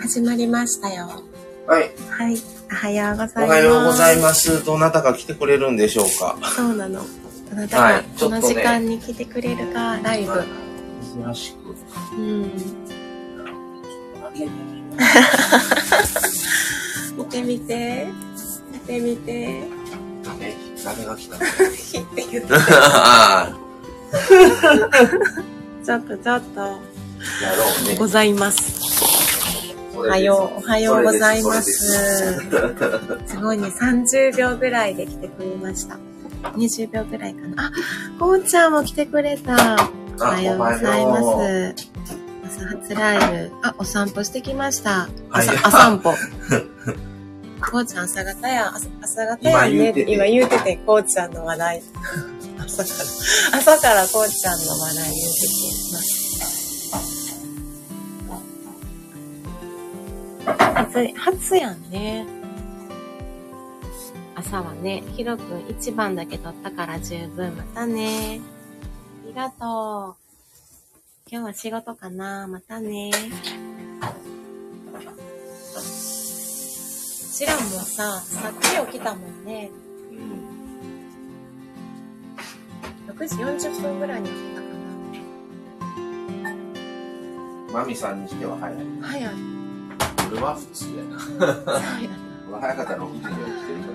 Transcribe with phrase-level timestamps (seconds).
[0.00, 1.22] 始まりましたよ。
[1.66, 1.90] はい。
[2.10, 2.36] はい。
[2.70, 3.38] おはようございます。
[3.38, 4.64] おはようございます。
[4.64, 6.36] どなたか来てくれるんでしょうか？
[6.54, 7.00] そうなの。
[7.52, 10.44] あなたがはいちょっとねこの時間に来てくれるか、ライブ。
[11.24, 11.74] 珍しく。
[12.16, 12.52] うん。
[17.16, 18.06] 見てみて。
[18.72, 19.32] 見てみて。
[20.40, 20.54] え、
[20.84, 21.36] 誰が来た
[21.70, 22.52] ひって言って。
[22.52, 23.56] あ
[25.84, 26.62] ちょっとちょっと。
[26.62, 26.74] あ、や
[27.56, 27.96] ろうね。
[27.98, 28.97] ございます。
[29.98, 31.72] おはよう、おはようございます。
[33.26, 35.98] すごいね、30秒ぐらいで来てくれました。
[36.54, 37.66] 20秒ぐらいかな。
[37.66, 37.72] あ、
[38.18, 39.76] こうちゃんも来てくれた。
[40.20, 41.88] おはようございます。
[42.46, 43.52] 朝初ライブ。
[43.62, 45.08] あ、お散歩してきました。
[45.30, 46.14] 朝、はいあ散歩。
[47.60, 51.82] こうちゃん朝方や、朝朝方やね今言うてて今言うてて、こうちゃんの話題。
[52.58, 56.17] 朝から、朝からこうちゃんの話題言うてきます。
[60.56, 62.26] 初、初やんね。
[64.34, 67.56] 朝はね、ひろくん一番だけ取ったから十分。
[67.56, 68.40] またね。
[69.24, 70.28] ありがとう。
[71.30, 73.10] 今日は仕事かなまたね。
[73.10, 73.14] う
[77.34, 78.52] ちらもさ、さっ
[78.86, 79.70] き起きたもんね。
[83.08, 84.68] 6時40分ぐらいに起きたか
[87.72, 88.76] マミさんにしては早い。
[89.00, 89.06] な。
[89.06, 89.57] 早い。
[90.30, 91.18] 俺は普通やな。
[91.18, 92.08] 早い。
[92.50, 93.86] 俺早かったら6時には来てるか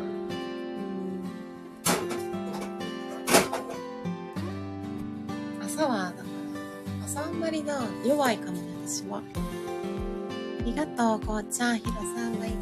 [5.60, 5.66] ら。
[5.66, 6.18] 朝は、だか
[7.00, 9.18] ら、朝あんまりな、弱いかもね、私は。
[9.18, 9.22] あ
[10.66, 12.60] りがとう、こうちゃん、ひろさん、バイバイ。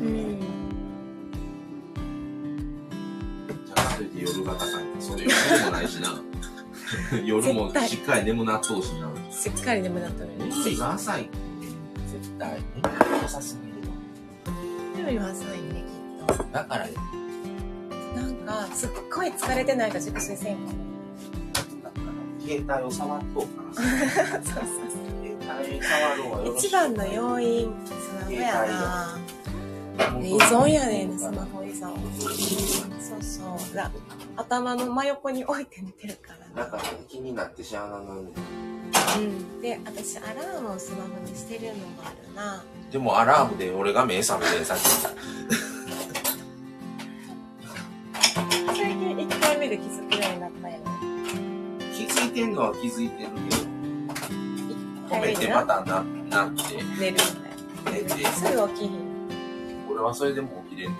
[0.00, 0.40] うん。
[3.66, 6.33] じゃあ、それで夜型さんそれ夜でもないしな。
[7.24, 9.10] 夜もしっかり眠なっとうしな。
[9.30, 10.46] しっかり眠なっとるね。
[10.46, 11.36] 眠りが浅いって
[12.12, 12.50] 絶対。
[12.50, 13.74] 眠りが浅すぎる
[14.96, 15.84] 夜よりは浅いね、
[16.28, 16.46] きっわ。
[16.52, 16.94] だからよ。
[16.94, 18.20] と。
[18.20, 18.34] なん
[18.68, 20.68] か、すっごい疲れてないか熟睡せんかも。
[21.82, 24.42] だから携帯を触っとうからさ。
[24.42, 25.04] そうそう
[25.42, 25.78] 携
[26.16, 26.44] 帯触。
[26.44, 27.90] ろしい一番の要因、ス
[28.20, 29.23] マホやな。
[30.22, 31.94] 依存やねん、スマホ依存。
[33.00, 33.76] そうそう。
[33.76, 33.90] だ
[34.36, 38.32] 頭の真横に置いて寝てるからだから気になってしゃあななんね
[39.16, 39.60] うん。
[39.60, 42.64] で、私、アラームをスマホにしてるのもあるな。
[42.90, 45.14] でもアラームで俺が目覚めてさっき最
[48.76, 50.78] 近1回目で気づくようになったよ。
[51.92, 53.62] 気づいてんのは気づいてるけど
[55.08, 57.24] 1止めてまたななって寝るんだよ。
[57.92, 59.03] 寝てすぐ起きひん。
[59.94, 60.98] 俺はそれでも起きれんね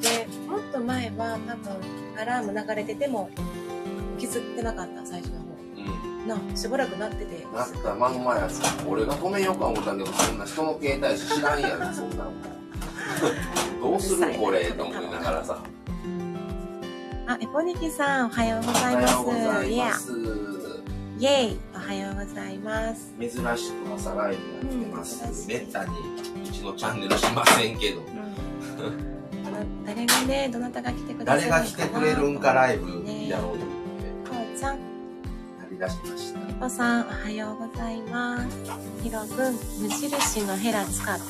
[0.00, 1.76] で、もっと前は多分、
[2.18, 3.28] アラーム流れてても
[4.18, 5.44] 気づってなかった、最初の方。
[5.76, 6.48] うん。
[6.50, 7.46] な、しばらくなってて。
[7.54, 12.32] なったまんまやつ俺が止めようか思ったけどそんな人の携帯知らんやんそんなん。
[13.80, 15.58] どうするこれと思いながらさ。
[17.26, 19.66] あ、エポニキさん、おはようございます。
[19.68, 20.55] います
[21.18, 21.58] イェイ。
[21.74, 23.14] おはようございます。
[23.18, 23.46] 珍しく
[23.94, 25.94] 朝ライブやってます、うんめったに
[26.44, 28.00] 一度チャンネルしませんけど。
[28.00, 34.80] うん、誰がね、どなたが来てくださる誰が来てくれるんかライブねやろうと思ってこうちゃん、や
[35.70, 38.56] りだしましたひこさん、おはようございます。
[39.02, 41.22] ひろくん、無印のヘラ使った？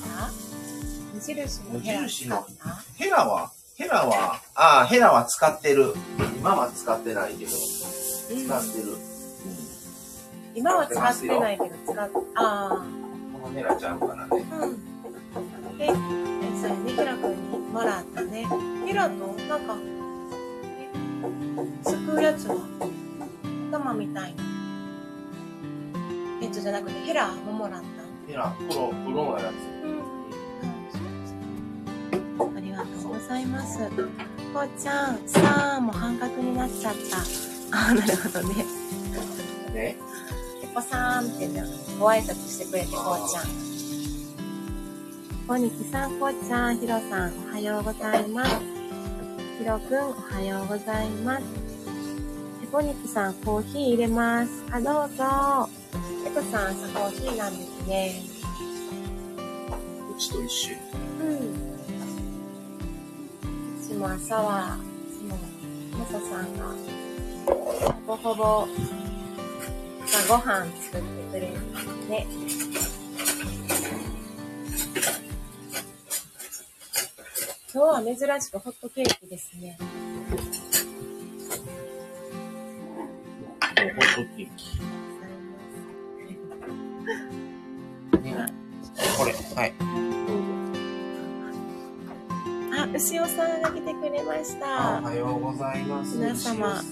[1.14, 2.82] 無印のヘラ使った？
[2.96, 3.52] ヘラは？
[3.76, 5.94] ヘラはああヘラは使ってる。
[6.38, 8.96] 今は使ってないけどうん使ってる、
[10.56, 12.82] 今は使ってないけど、使っ、あ
[13.42, 14.72] このヘラちゃうかなねあ、うん。
[15.76, 18.46] で、え、それね、ひろくんにもらったね。
[18.86, 19.10] ひろと、
[19.48, 19.76] なんか、
[20.78, 20.88] え
[21.84, 22.56] すくうやつは、
[23.70, 24.42] 頭みたいな。
[26.40, 27.86] えっと、じゃなくて、ヘラももらった？
[28.26, 29.50] ヘラプロプロのや
[32.56, 33.78] ありがとうございます。
[33.78, 37.18] こうちゃん、さあも半角になっちゃった。
[37.76, 38.64] ああ、なるほどね。
[39.66, 39.96] つね
[40.76, 41.64] ペコさんってね、
[41.98, 43.46] ご挨拶してくれて、こうちゃん。
[45.48, 48.60] こにきさん、こうちゃん、ひろさん、おはようございます。
[49.58, 51.44] ひろくん、おはようございます。
[52.60, 54.50] ペコニキさん、コーヒー入れます。
[54.70, 55.70] あ、どうぞ。
[56.24, 58.20] ペコさん、朝コーヒーなんですね。
[60.14, 60.72] うちと一緒
[61.22, 61.36] うん。
[63.82, 64.76] うちも朝は、
[65.08, 65.38] いつも、
[65.98, 66.66] マサさんが、
[67.46, 68.68] ほぼほぼ、
[70.06, 72.26] 朝ごはん作ってくれるんですね。
[77.74, 79.76] 今日は珍しくホットケーキですね。
[79.80, 79.86] ホ
[83.76, 84.80] ットケーキ。
[88.22, 88.46] ね
[89.18, 89.74] これ、はい。
[92.78, 95.08] あ、牛尾さんが来てくれましあおた。
[95.10, 96.16] はようございます。
[96.16, 96.82] 皆様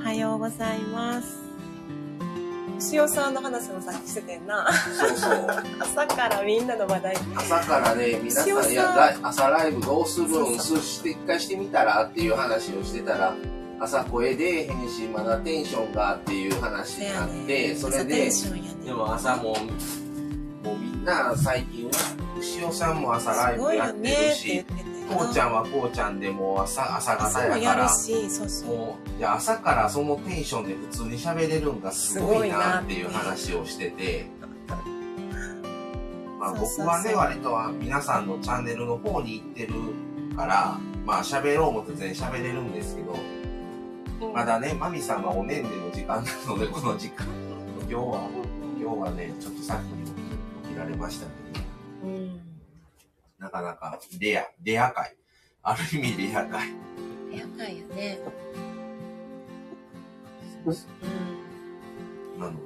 [0.00, 1.45] おはようございます。
[2.78, 4.68] 牛尾さんの話もさっきしててんな。
[4.72, 5.46] そうそう。
[5.80, 7.16] 朝からみんなの話題。
[7.34, 10.58] 朝からね、皆さん、さんいや、朝ライブどうするん？
[10.58, 13.34] すして、一回してみたらっていう話をしてたら、
[13.80, 18.30] 朝声出えへんし、まだテンションがっていう話になって、それでね。
[18.84, 21.92] でも朝も、もうみんな最近は、
[22.38, 24.64] 牛尾さんも朝ライブやってるし。
[25.08, 28.68] こうちゃんはこうちゃんでもう朝、朝方やから、やるし、そうそう。
[28.68, 34.26] もう、いや、朝からそのテンションで普通に喋れるんがすごいなっていう話をしてて、
[36.38, 39.74] まあ僕はね、割とは皆さんのチャンネルの方に行ってる
[40.36, 43.16] から、まあ喋ろうも全然喋れるんですけど、
[44.34, 47.26] まだね、マミさんはおねんでの時間なので、この時間。
[47.88, 48.28] 今日は、
[48.80, 50.04] 今日はね、ちょっと先に
[50.64, 51.65] 起きられましたけど、うん。
[53.38, 55.14] なかなかレア、レア回。
[55.62, 56.68] ある意味レア回。
[57.36, 58.18] やばいよね。
[60.64, 62.40] うん。
[62.40, 62.56] なので、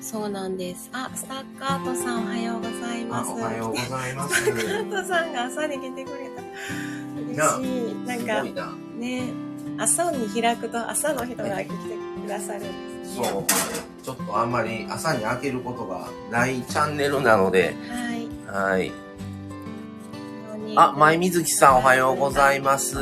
[0.00, 0.88] そうなんです。
[0.92, 3.30] あ、スタッカートさんおはようございます。
[3.32, 4.44] おはようございます。
[4.44, 6.42] スタッカートさんが朝に来てくれた。
[7.44, 7.94] な嬉しい。
[8.06, 8.72] なんすか。
[8.96, 9.22] ね、
[9.78, 11.74] 朝に開くと朝の人が来て
[12.24, 12.62] くださるん
[13.00, 13.26] ですね。
[13.26, 13.44] そう。
[14.02, 18.28] ちょっとあんまり朝に開けることがないチャンネルなので、はい。
[18.52, 18.92] はい。
[20.76, 22.98] あ、前水木さんおはようございます。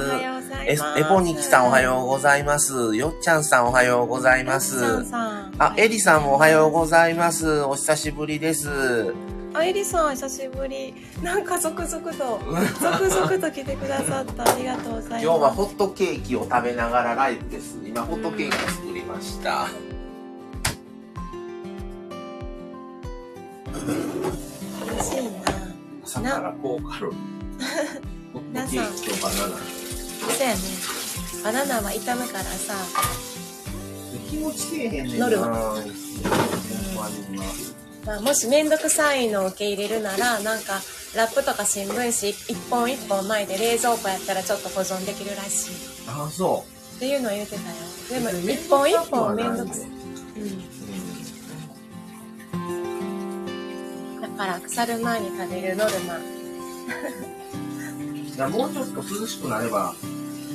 [0.64, 1.00] えいます。
[1.00, 2.94] エポニキさんおはようございます。
[2.94, 5.04] よっちゃんさんおはようございます。
[5.58, 7.62] あ、エリさんもおはようございます。
[7.62, 9.12] お久しぶりです。
[9.52, 10.94] あ、エリさん、久しぶり。
[11.20, 12.40] なんか続々と、
[12.80, 14.44] 続々と来てくださった。
[14.54, 15.24] ありがとうございます。
[15.24, 17.76] 今日はホットケーキを食べながらライブです。
[17.84, 19.66] 今ホットケーキを作りました。
[24.92, 25.30] 嬉しいな。
[26.04, 27.20] 朝から高カロリー。
[28.32, 29.56] ホットケーキとバナナ。
[29.56, 30.60] そうやね。
[31.44, 32.74] バナナは傷むからさ、
[34.30, 35.28] 気持ちせえへんねんな。
[35.28, 35.50] 乗るほん
[38.04, 40.80] まあ、もしめんどくさいのを受け入れるなら、なんか、
[41.14, 45.70] ラップとか新聞紙一本一本巻いて冷蔵庫やったらちょっと保存できるらしい。
[46.08, 46.64] あ、そ
[46.96, 47.66] っていうのを言ってたよ。
[48.10, 48.14] う。
[48.14, 49.88] でも、別に一本一本めんどくさい。
[49.88, 50.79] ん。
[54.40, 56.14] から、腐る前に食べるノルマ。
[58.48, 59.94] もうちょっと涼しくなれば、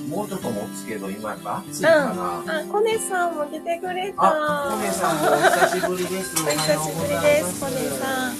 [0.09, 2.01] もうちょっと持つけど、今やっぱ暑いから。
[2.47, 4.23] あ、コネさんも来てくれた。
[4.23, 6.33] あ、コネさんもお久しぶりです。
[6.41, 8.33] お久しぶりです、コネさん。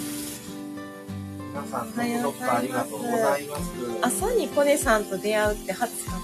[1.53, 1.92] 皆さん、
[2.24, 3.62] どうぞありがとうございます。
[4.01, 6.21] 朝にコネさんと出会うって初かも。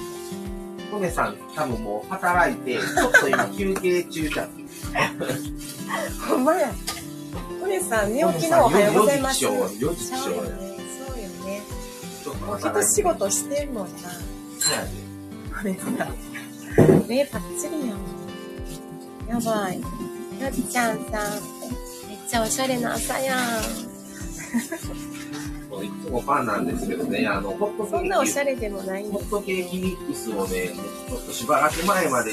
[0.91, 4.49] コネさん、多分もう働いて、ちょっと今休憩中じゃん。
[6.27, 6.71] ほんまや。
[7.71, 9.41] コネさん、寝起きのおはようございます。
[9.45, 10.25] 四時起床、4時起床や。
[10.25, 10.75] そうよね。
[11.07, 11.61] そうよね。
[12.21, 13.93] ちょっともう働いて一仕事してんもんな。
[14.59, 14.83] そうや
[15.63, 17.07] でコネさん。
[17.07, 17.99] 目パッチリやん。
[19.29, 19.79] やばい。
[19.79, 19.87] よ
[20.49, 21.39] っちゃんさん。
[22.09, 23.39] めっちゃおしゃれな朝やん。
[25.81, 27.91] いつもファンなんですけどね、あの、ホットケーキ。
[27.91, 30.67] そんなおしゃれでもないんホッですトケーキミックスをね、
[31.07, 32.31] ちょっとしばらく前まで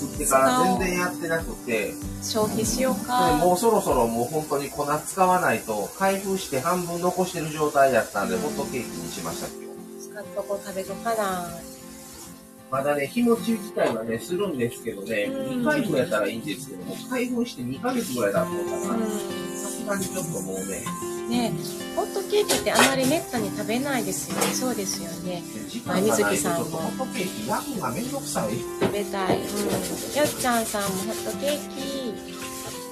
[0.00, 1.92] 作ってから全然やってなくて、
[2.22, 3.36] 消費しようでか。
[3.36, 10.08] もうそろそろもう本当に粉使わないと、開封して半分残してる状態だったんで、うんホットケーキにしました今日。
[10.08, 11.50] 使っとこう食べとかな。
[12.70, 19.06] まだね、日持ち自体はね、するんですけどね、うん2回分やったらいいんですけども、開封して2ヶ月ぐらいだったのかな。
[19.06, 21.28] うさすがにちょっともうね、ん。
[21.30, 21.52] ね
[21.96, 24.46] ホットケーキってあまりめったに食べないですよね。
[24.54, 25.42] そうですよね。
[25.68, 28.52] 時間がないとちょっと水木さんもホットケーキ焼くのがめんどくさい。
[28.80, 29.36] 食べたい。
[29.36, 29.44] うん。
[29.44, 29.48] よ
[30.24, 32.40] っちゃんさんもホットケーキ。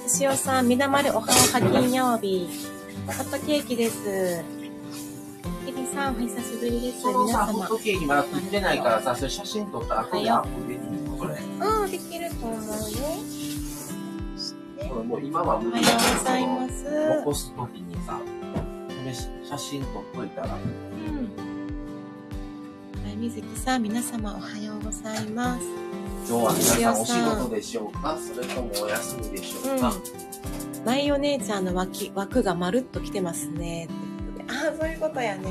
[0.07, 2.49] 牛尾さん、みなまるおはおは金曜日。
[3.07, 4.58] ホットケーキです。
[5.93, 7.01] さん、お久しぶりです。
[7.01, 7.67] そのさ、ホッ。
[7.67, 11.35] トケーキまだ作ってないからさ、それ写真撮ったら後でアップできるのそれ。
[11.35, 12.65] うん、できると思うよ。
[14.89, 16.83] これもう今は無理ようございます。
[17.17, 18.19] 残すときにさ、
[19.49, 20.53] 写真撮っといたら、うん。
[23.03, 25.65] はい、水木さん、皆様おはようございます。
[26.27, 28.17] 今日は皆さんお仕事でしょうか？
[28.17, 29.95] それともお休みでしょうか、うん。
[30.85, 33.87] マイお姉ちゃんの脇枠がまるっと来てますね。
[34.49, 35.47] ああ、そういうことやね。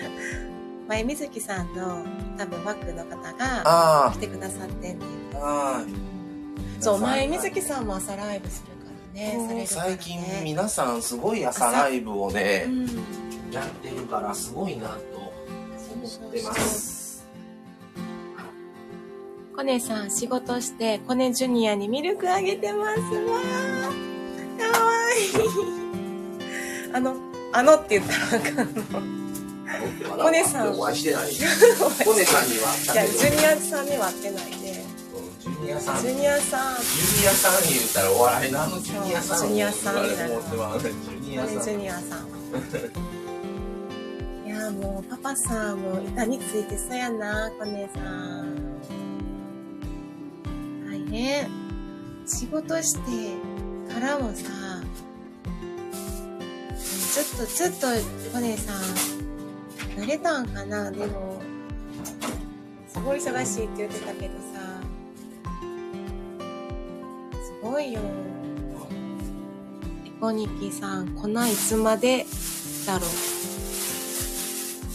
[0.88, 2.04] 前水木さんの
[2.36, 4.96] 多分枠の方があ来てくださって。
[6.80, 9.54] そう、前水木さんも朝ライブするからね。
[9.54, 12.86] ね最近皆さんすごい朝ライブをねう、ん。
[13.52, 17.26] やってるからすごいなと思ってます。
[19.52, 23.00] ココネさん仕事して、コネジュニアにミルクあげてます。
[23.00, 23.52] わー。
[24.58, 26.92] かわいい。
[26.92, 28.82] あの、あのって言ったらあかんの。
[30.24, 31.32] コネさんお会いしてない。
[32.04, 33.06] コネさんにはいや。
[33.06, 34.84] ジュニアさんには会ってないで。
[34.86, 34.92] うん
[35.42, 36.02] ジュニアさん。
[36.02, 39.38] ジュニアさん、ジュニアさん言うたらお笑いのあのジュニアさん。
[39.38, 42.28] ジュニアさんジュニアさん。
[44.46, 48.54] いや、もう、パパさんも板についてそうやな、コネさん。
[50.86, 51.48] 大変。
[52.26, 53.36] 仕事して
[53.92, 54.71] からもさ、
[57.12, 57.86] ちょっと、ちょっと、
[58.32, 58.76] コネさん、
[60.00, 60.90] 慣れたんかな？
[60.90, 61.42] でも、
[62.88, 64.60] すごい忙しいって言ってたけどさ、
[67.34, 68.00] すごいよ。
[70.06, 72.24] エコニキさん、粉いつまで
[72.86, 73.10] だろう。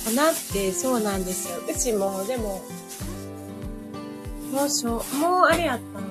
[0.06, 0.16] 粉っ
[0.54, 1.60] てそうなんですよ。
[1.70, 2.64] うちも、でも、
[4.52, 6.08] もうしょ、もうあれやったんい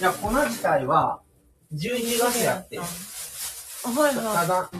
[0.00, 1.20] や、粉自体は、
[1.74, 2.78] 12月やって。
[2.78, 2.82] あ、
[3.90, 4.70] はいたはだ、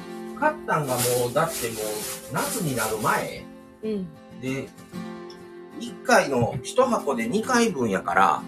[0.45, 3.45] 買ったんがもう、だってもう、夏になる前
[3.83, 3.95] い。
[3.95, 4.09] うん。
[4.43, 4.69] で、
[5.81, 8.43] 1回の1箱で2回分やから、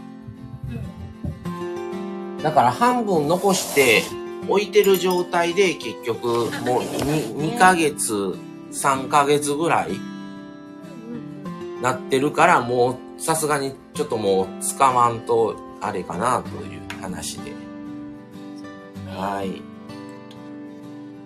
[2.42, 4.02] だから半分残して
[4.46, 8.36] 置いてる状態で結局もう 2, 2ヶ月、
[8.70, 9.98] 3ヶ月ぐらい
[11.82, 17.52] なってるからもうさすがにちょっともう使わんとあれかなという話で。
[19.08, 19.65] はい。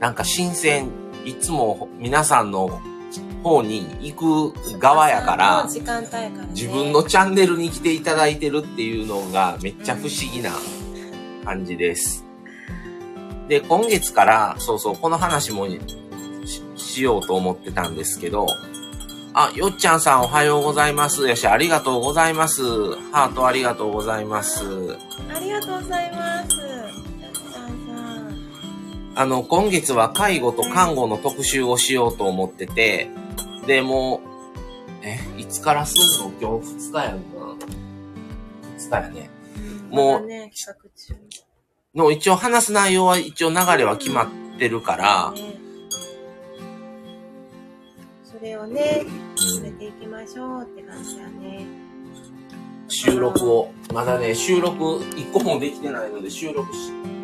[0.00, 0.88] なんか新鮮、
[1.24, 2.80] いつも皆さんの
[3.42, 5.64] 方に行く側やから。
[6.50, 10.52] 自分のチャンネルに来ていただいてるっていうのがめっちゃ不思議な
[11.44, 12.24] 感じです。
[13.48, 15.78] で、今月から、そうそう、この話もし
[16.76, 18.46] しようと思ってたんですけど、
[19.34, 21.28] あ、よっちゃんさんおはようございます。
[21.28, 22.62] よし、ありがとうございます。
[23.12, 24.64] ハートありがとうございます。
[25.32, 26.89] ありがとうございます。
[29.20, 33.10] あの、今月は介護と看護の特集をしようと思ってて、
[33.66, 34.22] で、も
[35.02, 36.32] う、え、いつからすんの？
[36.40, 37.54] 今日2日やんな。
[38.78, 39.30] 2日やね。
[39.90, 41.98] もう。
[41.98, 45.54] の一応話す内容は一応流れは決まってるから、ね
[48.24, 51.66] それをね、うん進めていきましょうって感じだね。
[52.88, 57.19] 収録を、まだね、収録一個もできてないので収録しを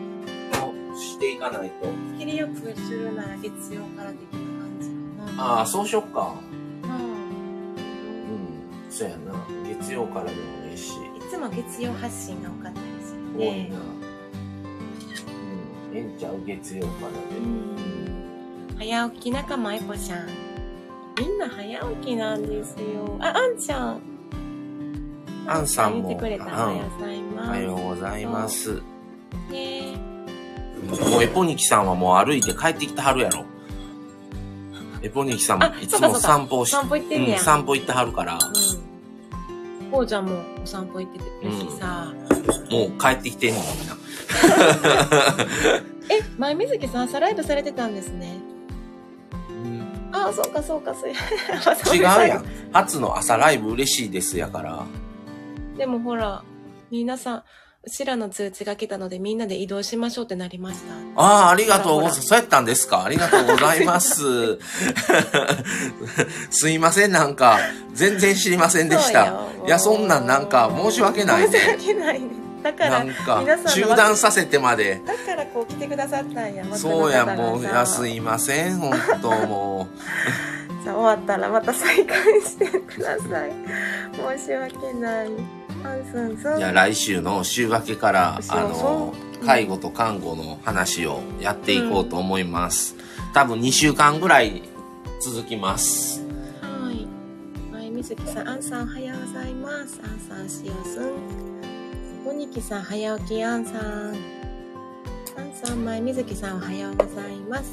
[1.16, 1.88] していかないと。
[2.18, 5.42] 切りよくするなら月曜から的な感じかな。
[5.58, 6.34] ああ、そうしよっか。
[6.82, 6.98] うんうん、
[8.90, 9.32] そうやな。
[9.66, 10.92] 月曜からでもいいし。
[10.92, 10.98] い
[11.30, 13.78] つも月曜発信が多かったりする多いねな。。
[15.90, 16.44] うん、ええんちゃう？
[16.44, 17.16] 月曜からで。
[17.38, 18.76] うん。
[18.78, 20.28] 早起き仲間えぽちゃん。
[21.18, 23.16] みんな早起きなんですよ。
[23.20, 24.00] あ、あんちゃん。
[25.46, 26.44] あんさんも言ってくれた。
[26.44, 27.50] うんおはようございおます。
[27.50, 28.82] はようございます。
[30.94, 33.44] ねもうエポニキさんはもう歩いて帰ってきてはるやろ。
[35.02, 39.90] エポニキさんもあいつも散歩し散歩行ってんねやうん、散歩行ってはるから、うん。
[39.90, 42.12] こうちゃんもお散歩行っててるしさ。
[42.70, 43.96] もう帰ってきてんのみんな。
[46.08, 48.38] え、前水木さん朝ライブされてたんですね。
[50.12, 51.16] あ、そうかそうか、そうや。
[51.94, 52.44] 違うやん。
[52.72, 54.84] 初の朝ライブ嬉しいですやから。
[55.76, 56.42] でもほら、
[56.90, 57.42] 皆さん、う
[57.90, 60.92] ちらの通知が来たのでみんなで移動しましょうってなりました。
[61.22, 62.22] ああ、ありがとうございます。
[62.22, 63.04] そうやったんですか？
[63.04, 64.58] ありがとうございます。
[66.50, 67.58] すいません、なんか、
[67.92, 69.26] 全然知りませんでした。
[69.66, 71.72] いや、そんなんなんか申し訳ない申しね。
[71.72, 72.28] 訳ないね。
[72.62, 75.00] だから、なんか中断させてまで。
[75.06, 76.64] だからこう来てくださったんや。
[76.76, 79.86] そうや、もう、いや、すいません、本当も
[80.82, 83.52] じゃあ終わったらまた再開してください。
[84.38, 85.28] 申し訳ない。
[85.82, 86.54] ハンスンスう。
[86.56, 86.58] ン。
[86.58, 89.14] いや、来週の週明けから、あの
[89.44, 92.96] 介護と看護の話をやっていこうと思います。
[93.32, 94.62] 多分2週間ぐらい
[95.20, 96.22] 続きます。
[96.60, 97.06] はい。
[97.74, 100.00] はい、みずきさん、あんさんおはようございます。
[100.02, 101.12] あんさん、しおすん。
[102.24, 104.16] こにきさん、早起きあんさん。
[105.38, 107.64] あんさん、まいみずきさん、おはようございます。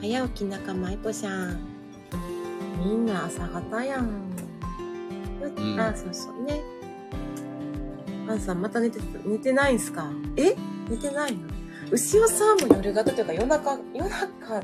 [0.00, 1.60] 早起き仲間いぽしゃん。
[2.82, 4.08] みんな朝方やん。
[5.42, 6.62] うんあ、そうそうね。
[8.28, 10.10] あんさん、また寝て、寝てないんすか？
[10.36, 10.54] え？
[10.88, 11.40] 寝てないの？
[11.90, 14.62] 牛尾さんも夜型というか夜中、夜中、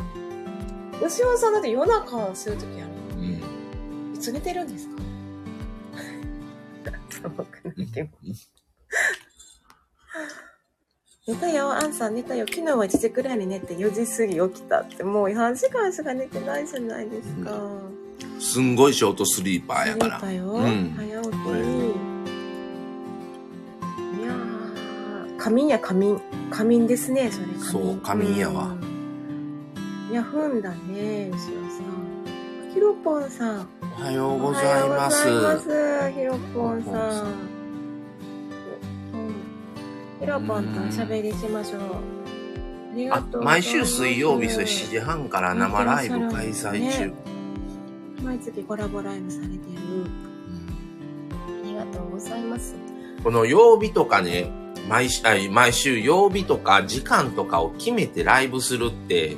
[1.05, 3.21] 牛尾さんだって夜中するときあるう
[4.13, 4.15] ん。
[4.15, 4.97] いつ寝てるんですか？
[11.27, 12.47] 寝たよ、アンさん寝たよ。
[12.49, 17.51] 昨日は1時くらいに寝て4時過ぎ起きたって、もう3時間しか寝てないじゃないですか。
[18.39, 20.15] すんごいショートスリーパーやから。
[20.19, 20.45] 寝たよ。
[20.53, 21.33] うん早起き。
[25.47, 26.21] 仮眠や仮眠。
[26.51, 27.47] 仮眠ですね、それ。
[27.47, 31.83] 仮眠そう仮眠やわうんいや、ふんだね、牛尾さ
[32.69, 32.75] ん。
[32.75, 33.69] ひろぽんさん。
[33.81, 35.29] おはようございます。
[35.29, 36.13] おはようございます。
[36.19, 37.23] ひろぽんさん。
[37.23, 37.27] う
[39.19, 39.35] ん
[40.19, 41.81] ひろぽんとおしゃべりしましょう。
[41.81, 43.23] ありが。
[43.41, 47.15] 毎週水曜日7時半から生ライブ開催中。
[48.21, 49.61] 毎月コラボライブされてる。
[51.47, 52.75] ありがとうございます。
[53.23, 55.09] この曜日とかね、毎
[55.51, 59.37] 毎週曜日とか時間とかを決めてライブするって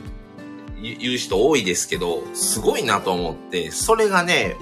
[0.81, 4.57] 言う言う人多いですけど、すごいなと思って、それがね、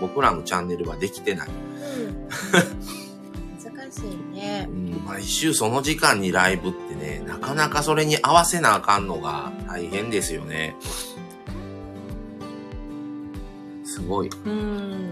[0.00, 1.48] 僕らのチャンネルはできてない。
[1.48, 2.28] うん。
[3.62, 4.72] 難しいねう。
[4.72, 10.76] ん毎週その時間にライブってね、なかなかそれに合わせなあかんのが大変ですよね。
[13.84, 14.30] すごい。
[14.44, 15.11] うん。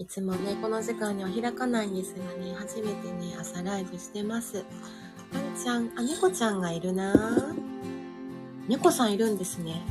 [0.00, 4.58] いつもね、この時間には開かないんですがね、初めてね、朝ライブしてます。
[5.32, 7.52] ワンちゃん、あ、猫ちゃんがいるな
[8.68, 9.82] 猫さんいるんですね。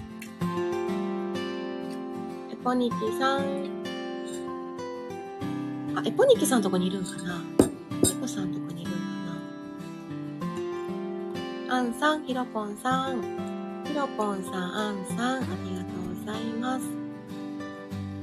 [2.50, 3.42] エポニキさん。
[5.98, 7.42] あ、エポニキさんとこにいるんかな
[8.02, 9.00] 猫さんとこにいるんか
[11.68, 13.84] なアンさん、ヒロポンさん。
[13.84, 16.86] ひろぽんさん、あんさん、ありがとうございます。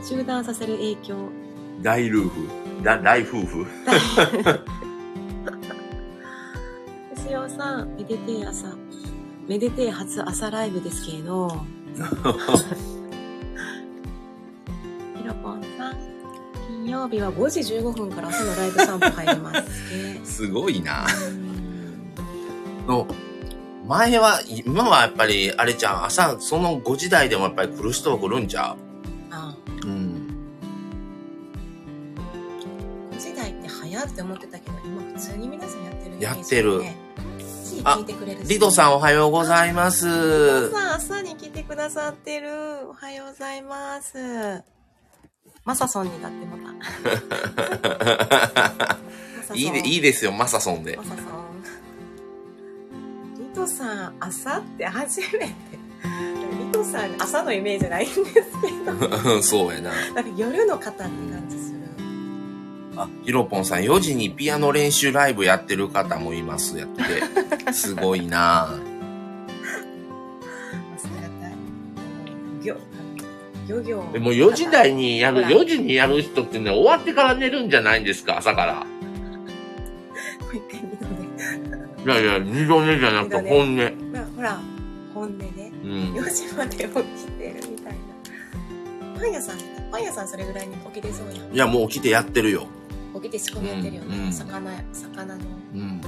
[0.08, 1.43] 集団させる影響。
[1.82, 2.48] 大夫婦。
[2.82, 3.66] だ大夫婦。
[7.16, 8.68] 牛尾さん、めでてえ朝。
[9.48, 11.48] めでてえ初朝ライブですけれど。
[11.94, 12.00] ひ
[15.26, 15.96] ろぽんさん、
[16.66, 19.62] 金曜日は5時15分から朝のライブ散歩入ります。
[19.62, 21.06] ねすごいな。
[21.28, 21.44] うん
[22.86, 23.06] の
[23.86, 28.76] 前は、今はやっぱり、あれちゃん、朝、その5時台でもやっぱり来る人は来るんちゃあ、
[36.24, 36.96] やってるね
[37.68, 40.06] 地域聞いてくれるリドさんおはようございます。
[40.06, 42.48] リドさん、朝に来てくださってる。
[42.88, 44.62] おはようございます。
[45.64, 46.56] マサソンになっても
[49.48, 49.50] た。
[49.54, 51.04] いいで、いいでですよ、マサソンでマ。
[51.04, 51.18] サソン。
[53.38, 55.44] リトさん、朝って初めて。
[55.44, 55.52] リ
[56.72, 58.40] トさん、朝のイメージないんですけ
[58.90, 59.42] ど。
[59.42, 59.90] そうやな。
[60.14, 61.63] なんか夜の方って感じ。
[62.96, 67.72] あ、ヒロポンさん、4時にピアノ練習ライブやってる方もいます、やって。
[67.72, 68.68] すごいな
[70.96, 71.54] 朝やったり。
[72.62, 72.76] 漁、
[73.68, 74.04] 漁業。
[74.12, 78.74] でも4時台にやる、ほら4時にやる人ってね、終わってから寝るんじゃないんですか、朝から。
[78.74, 78.80] も
[80.52, 81.28] う一回二度ね。
[82.04, 83.76] いやいや、二度寝じゃなくて本音。
[84.12, 84.60] まあほら、
[85.14, 85.72] 本音ね。
[85.82, 85.90] うん。
[86.14, 88.14] 4時まで起きてるみたいな。
[89.18, 89.58] パン屋さん、
[89.90, 91.54] パン屋さんそれぐらいに起きてそうやん。
[91.54, 92.66] いや、もう起きてやってるよ。
[93.24, 94.16] 起きて仕込みやってるよね。
[94.16, 95.40] うんうん魚、魚の
[95.74, 96.00] うん。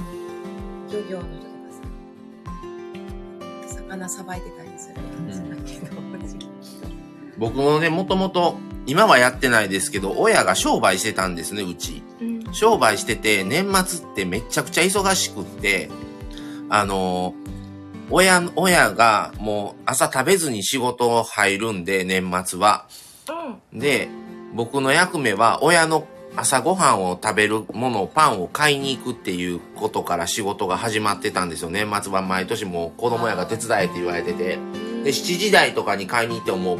[0.91, 1.71] 漁業の人とか
[3.69, 6.01] さ、魚さばいてたりする感じだけど、
[7.37, 12.01] 僕もね、もともと、今はやってないですけど、親が商売してたんですね、うち。
[12.21, 12.53] うん。
[12.53, 15.89] 商売してて、年末ってめちゃくちゃ忙しくって、
[16.69, 17.33] あの
[18.09, 22.87] 親、親がもう朝食べずに仕事入るんで、年末は。
[23.73, 24.07] で、
[24.53, 31.69] 僕の役目は親の朝ごはんを食べるものをパンを買いに行くっていうことから仕事が始まってたんですよ。
[31.69, 34.55] 年末は毎年もう子供やが手伝えって言われてて。
[34.55, 35.03] うん。
[35.03, 36.79] で、7時台とかに買いに行ってももう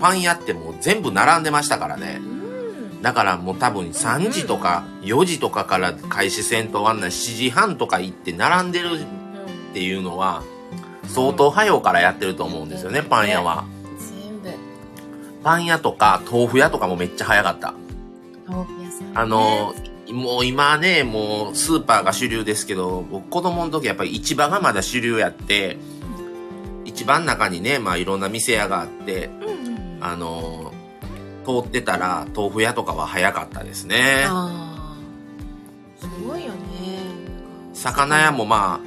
[0.00, 2.20] パン屋ってもう全部並んでましたからね。
[2.20, 3.02] うん。
[3.02, 8.90] だからもう多分3時とか4時とかから開始せんとあんな7時半とか行って並んでる
[9.70, 10.42] っていうのは
[11.10, 13.64] 相当早うからやってると思うんですよね、パン屋は。
[13.98, 14.50] 全部、
[15.42, 17.74] パン屋とか豆腐屋とかもめっちゃ早かった。
[19.14, 19.74] あの、
[20.12, 25.78] もう今ね、もうスーパーが主流ですけど、僕子供の時やっぱり市場がまだ主流やって、
[26.84, 29.30] 市場の中にね、まあいろんな店屋があって。
[30.00, 30.72] あの、
[31.44, 34.26] 通ってたら豆腐屋とかは早かったですね。
[36.00, 36.58] すごいよね。
[37.74, 38.80] 魚屋もま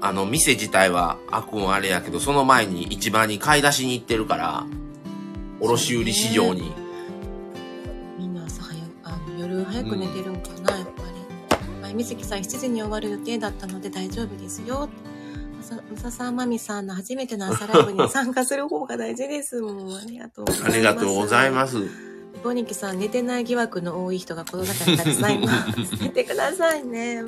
[0.00, 4.66] あ、あの、店自体はあくんあれやけど、その前に市場に買い出しに行ってるから、
[5.60, 6.72] 卸売市場に。
[9.78, 11.82] 早く寝てるんかな、やっぱり。
[11.82, 14.88] はい、みずきさん7時に終わる予定だったので大丈夫ですよ。
[15.56, 19.96] まさ、まささんまみさんの初めての朝ライブに参加する方が大事ですもん。
[19.96, 20.72] ありがとうございます。。
[20.72, 21.90] ありがとうございますす。
[22.42, 25.94] ボニキさん、寝てない疑惑の多い人がこの中にたくさんいます。
[26.02, 27.22] 寝てくださいね。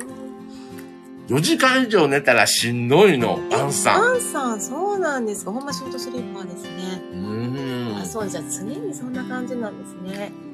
[1.27, 4.03] 4時間以上寝たらしんどいの、アンさん。
[4.03, 5.51] アンさん、そうなんですか。
[5.51, 7.01] ほんまショートスリーパーですね。
[7.13, 10.50] うーんあ、そう、じゃあ常にそんな感じなんですね。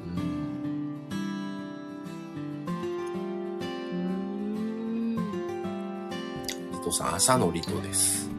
[6.88, 8.30] トさん、朝のリトです。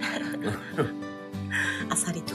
[1.88, 2.34] あさりと。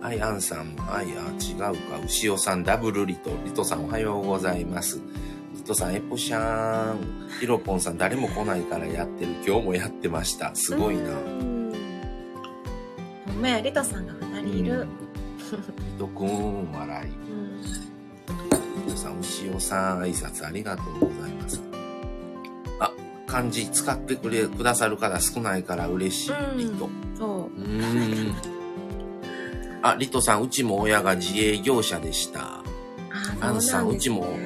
[0.00, 1.74] はい、アンさんも、はい、あ、違うか。
[2.04, 3.30] 牛尾さん、ダブルリト。
[3.44, 5.00] リトさん、おはようございます。
[5.54, 7.28] リトさん、エポシャーン。
[7.38, 9.32] ヒロポンさん、誰も来ないからやってる。
[9.46, 10.50] 今日もやってました。
[10.54, 11.02] すごいな。
[11.02, 11.72] うん。
[13.26, 14.88] ほんまや、リトさんが二人いる。
[15.52, 17.10] リトくん、笑い。
[17.10, 17.62] うん。
[18.86, 21.39] リトさん、牛尾さん、挨拶ありがとうございます。
[23.30, 26.32] あ、漢字使ってくれ、くださる方少ないから嬉しい。
[26.32, 26.90] うんリト。
[27.16, 27.60] そう。
[27.60, 28.34] うーん。
[29.82, 32.40] あ、リトさん、うちも親が自営業者でした。
[32.42, 32.62] あ
[33.40, 34.36] アンさんそうちも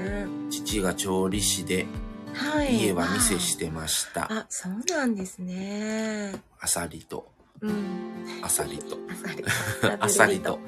[0.51, 1.87] 父が調理師で、
[2.33, 2.77] はい。
[2.77, 4.33] 家は店してました。
[4.33, 6.35] あ、そうなんですね。
[6.61, 8.05] あさりと、うん。
[8.42, 8.99] あさりと。
[9.11, 9.44] あさり。
[10.01, 10.59] あさりと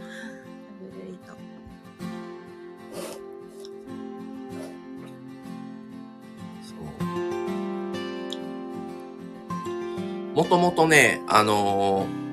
[10.37, 12.27] もともとね、あのー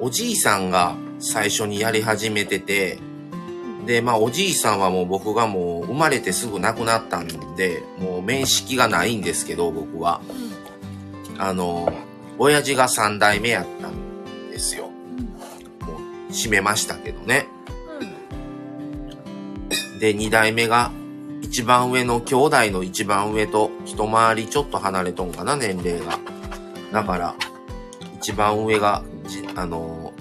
[0.00, 3.00] おじいさんが最初にやり始めてて、
[3.86, 10.20] で、まあおじいさんはもう僕がもう生まれてすぐ亡くなったんで、もう面識がないんですけど、僕は。
[11.38, 12.08] あのー
[12.40, 14.90] 親父が三代目やったんですよ。
[15.80, 15.96] も
[16.28, 17.48] う閉めましたけどね。
[19.98, 20.92] で、二代目が、
[21.40, 26.37] 一番上の兄弟の一番上と一回りちょっと離れとんかな、年齢が。
[26.92, 27.34] だから、
[28.16, 30.12] 一番上が、じあの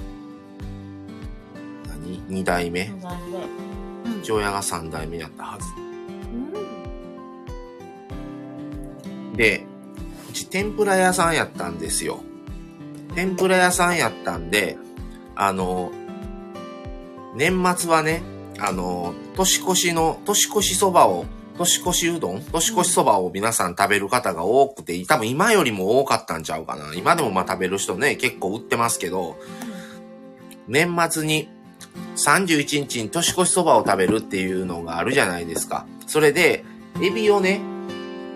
[1.85, 2.23] ー何？
[2.27, 2.87] 二代目？
[2.87, 3.01] うん。
[3.01, 3.37] なんで。
[3.37, 5.65] うん父親が三代目やったはず。
[9.31, 9.33] うん。
[9.33, 9.65] で、
[10.29, 12.21] うち天ぷら屋さんやったんですよ。
[13.15, 14.77] 天ぷら屋さんやったんで、
[15.35, 15.91] あの、
[17.35, 18.21] 年末はね、
[18.59, 21.25] あの、年越しの、年越しそばを、
[21.57, 22.41] 年越しうどん？
[22.41, 26.93] 年越しそばを皆さん食べる方が多くて、多分今よりも多かったんちゃうかな。
[26.93, 29.37] 今でもまあ食べる人ね、結構売ってますけど、
[30.67, 31.49] 年末に
[32.15, 35.85] 31日に年越しそばを食べるっていうのがあるじゃないですか。
[36.05, 36.63] それで、
[37.01, 37.61] エビをね、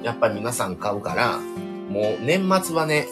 [0.03, 3.07] やっぱり皆さん買うから、もう年末はね、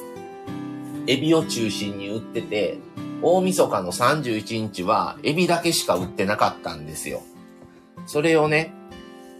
[1.08, 2.80] エビを中心に売ってて、
[3.22, 7.22] 大晦日の31日はエビだけしか売ってなかったんですよ。
[8.06, 8.74] それをね、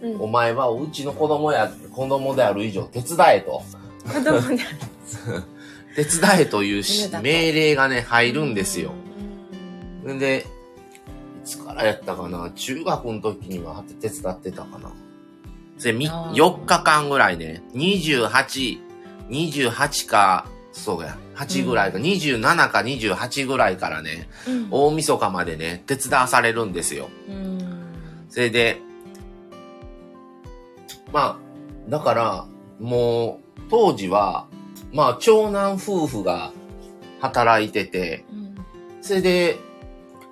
[0.02, 0.20] うん。
[0.22, 3.62] お前はうちの子供や、子供である以上手伝えと。
[4.06, 4.62] 子供で
[5.96, 6.84] 手伝えという
[7.22, 8.92] 命令がね、入るんですよ。
[10.04, 10.16] うん。
[10.16, 10.46] んで、
[11.44, 12.50] いつからやったかな？
[12.54, 14.92] 中学の時には手伝ってたかな
[15.78, 18.78] それみあー4日間ぐらいね、28、
[19.30, 24.68] 28か、そうや、8ぐらいか、27か28ぐらいからね、うん。
[24.70, 27.08] 大晦日までね、手伝わされるんですよ。
[27.28, 27.58] うん。
[28.28, 28.80] それで、
[31.12, 31.38] まあ、
[31.88, 32.46] だから、
[32.78, 34.46] もう、当時は、
[34.92, 36.52] まあ、長男夫婦が
[37.20, 38.54] 働いてて、うん。
[39.00, 39.58] それで、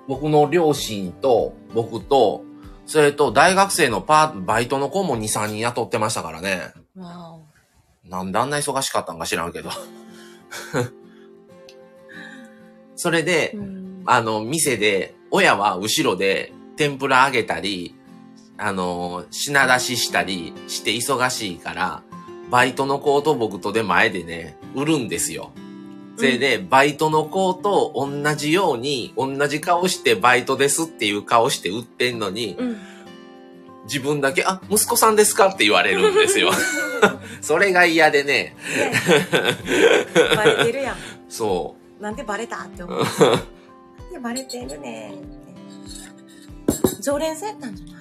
[0.07, 2.43] 僕の両親と、僕と、
[2.85, 6.73] それと大学生のパー、バイトの子も2、3人雇ってましたからね。
[8.03, 9.69] なんであんな忙しかったんか知らんけど。
[12.95, 14.03] それで、うん。
[14.05, 17.95] あの、店で、親は後ろで天ぷら揚げたり、
[18.59, 22.03] あの、品出ししたりして忙しいから、
[22.51, 25.51] バイトの子と僕とで前でね、売るんですよ。
[26.17, 32.77] それで、バイトの子と同じように、同じ顔してバイトですっていう顔して売ってんのに、うん。
[33.85, 36.51] 自分だけ、あ、息子さんですかって言われるんですよ。
[37.41, 38.55] それが嫌でね、
[40.35, 40.95] バレてるやん。
[41.29, 42.99] そなんでバレたって思う。
[43.01, 43.03] う。
[43.03, 47.01] なんでバレてるねって。
[47.01, 47.98] 常連さんやったんじゃない？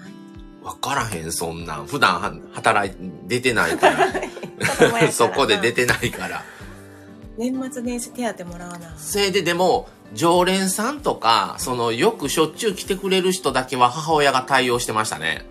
[0.62, 1.86] わからへん、そんなん。
[1.86, 4.08] 普段は働い、出てないから。
[5.12, 6.44] そこで出てないから。
[7.36, 8.96] 年末年始手当もらわな。
[8.98, 15.46] それででも、常連さんとか、その、よくしょっちゅう来てくれる人だけは母親が対応してましたね。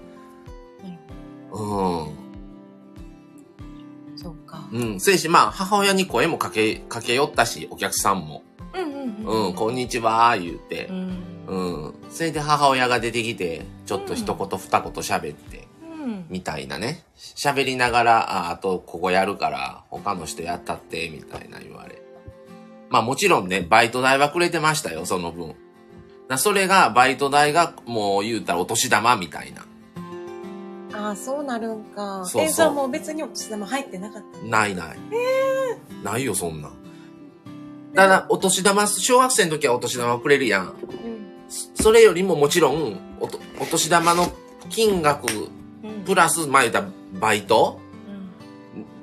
[1.51, 2.17] うん。
[4.17, 4.67] そうか。
[4.71, 4.99] うん。
[4.99, 8.43] それし、まあ、母親に声もかけ、かけよったし、お客さんも。
[8.73, 9.45] うんうんうん。
[9.47, 10.93] うん、こんにちは、言うてう。
[10.93, 11.23] ん。
[11.47, 11.93] うん。
[12.09, 16.25] それで母親が出てきて、ちょっと一言二言喋って、うん。
[16.29, 17.03] みたいなね。
[17.15, 22.01] 喋りながら、あ、あとここやるから、他の人やったって、みたいな言われ。
[22.89, 25.55] まあもちろんね、バイト代はくれてましたよ、その分。
[26.27, 29.65] なそれが、バイト代がもう言うたらお年玉みたいな。
[30.93, 32.23] ああ、そうなるんか。
[32.25, 34.47] そうそうえ、じゃあもう別にお年玉入ってなかったの？
[34.47, 34.97] ないない。
[36.03, 36.71] ないよ、そんなん。
[37.93, 40.67] ただ、お年玉、小学生の時はお年玉くれるやん。
[40.67, 41.26] うん。
[41.49, 44.31] それよりももちろん、おとお年玉の
[44.69, 45.27] 金額、
[45.83, 46.03] うん。
[46.05, 46.87] プラス、まあ言うたら
[47.19, 47.79] バイト？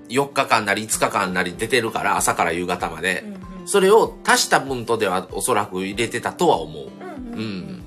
[0.08, 3.28] う4日間なり5日間なり出てるから、朝から夕方までう。
[3.30, 6.88] んうんそれを足した分とではおそらく入れてたとは思う。
[7.00, 7.82] うん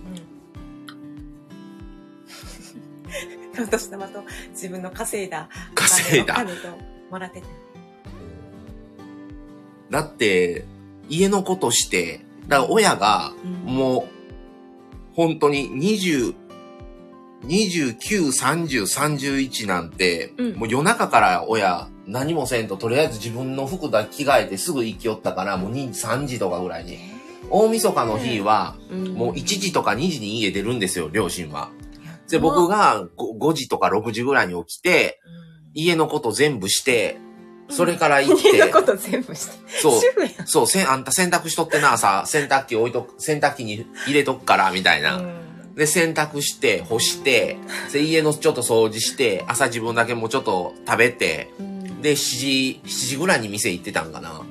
[3.55, 3.63] うん。
[3.63, 6.69] お年玉と自分の稼いだ稼いだお金と
[7.11, 7.47] もらってて。
[9.91, 10.65] だって、
[11.09, 14.07] 家のことして、だから親が、うんもう、
[15.17, 16.35] 本当に20、
[17.45, 20.55] 29、30、31なんて、うん。
[20.55, 26.99] もう夜中から親何もせんと、とりあえず自分の服だけ着替えてすぐ行きよったから、もう2 3時とかぐらいに。
[27.49, 28.75] 大晦日の日は、
[29.15, 31.71] もう1時とか2時に家出るんですよ、両親は。
[32.29, 35.19] で、僕が、が 5, 5時とか6時ぐらいに起きて、
[35.73, 37.17] 家のこと全部して、
[37.69, 39.57] それから行って、家のこと全部して。
[39.81, 40.47] そう、主婦やん。
[40.47, 45.21] そう、せん、あんた洗濯しとってな、さ、洗濯機置いとく、洗濯機に入れとくから、みたいな。
[45.75, 47.57] で、洗濯して、干して、
[47.93, 54.41] で、家のちょっと掃除して、朝自分だけもうちょっと食べて、うんで、7時、7時ぐらいに店行ってたんかな。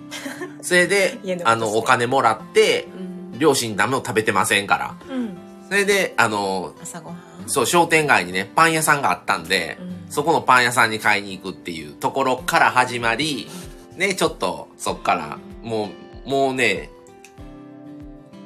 [0.62, 3.06] それで あの、お金もらって、うん
[3.38, 4.94] 両親ダメを食べてませんから。
[5.10, 5.36] うん
[5.68, 9.96] それで、あの、朝ごはんそう、商店街にね、パン屋さんがあったんで、うん。
[10.08, 13.48] そこのパン屋さんに買いに行くっていうところから始まり、
[13.96, 15.90] ね、ちょっと、そっから、も
[16.26, 16.90] う、もうね、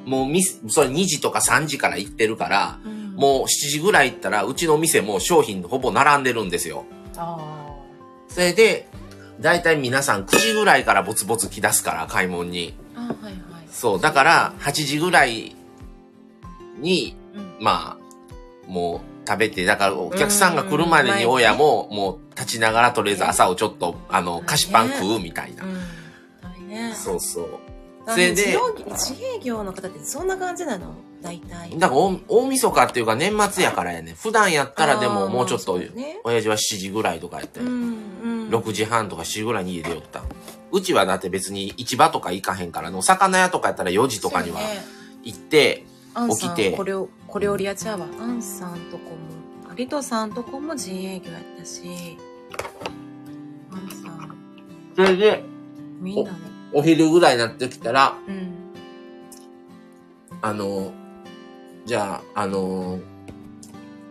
[0.05, 3.13] もうみ、それ2時とか3時から行ってるから、うん。
[3.15, 6.85] もう7時ぐらい行ったら、うちの店もう商品ほぼ並んでるんですよ。
[7.17, 7.37] あ
[8.29, 8.87] それで、
[9.39, 12.73] だいたい皆さん9時ぐらいからぼつぼつ来出すから、買い物に。
[12.95, 13.33] はいはい。
[13.69, 15.55] そう、だから、8時ぐらい
[16.79, 17.63] に、うん。
[17.63, 18.00] まあ、
[18.71, 25.65] もう食べて、だからお客さんが来るまでに親も、もう立ちながらとりあえず朝をちょっと、あの、菓子パン食うみたいな。
[26.95, 27.59] そうそう。
[28.07, 28.57] そそれで
[28.87, 30.95] 自営業の方ってそんな感じなの？
[31.21, 34.15] 大体だから大、大晦日っていうか年末やからやね。
[34.17, 35.79] 普段やったらでももうちょっと
[36.23, 37.67] 親父は7時ぐらいとかやったよ。
[37.67, 37.73] うん
[38.23, 40.23] うん6時半とか7時ぐらいに家出よった。
[40.71, 44.59] うちはだって別に市場とか行かへんからの、魚屋とかやったら4時とかには
[45.23, 45.85] 行って、
[46.29, 46.71] 起きて。
[46.71, 52.17] これを小料理屋ちゃうわアンさんとこもリトさんとこも自営業やったし
[53.71, 54.37] アンさん
[54.95, 55.43] それで、
[56.01, 58.53] みんなねお昼ぐらいになってきたら、うん。
[60.41, 60.91] あの、
[61.85, 62.99] じゃあ、あの、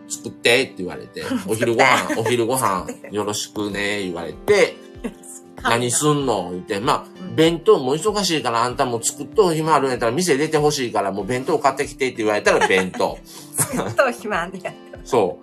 [0.07, 4.75] 作ってって言われて、 お昼ご飯、お昼ご飯よろしくね、言われて、
[5.63, 6.49] 何すんの？
[6.51, 13.17] 言って、まあ、うん弁当も忙しいからあんたも作っと暇あるんやったら店出てほしいからもう弁当買ってきてって言われたら弁当。
[13.95, 14.73] と暇にやっ
[15.05, 15.39] そ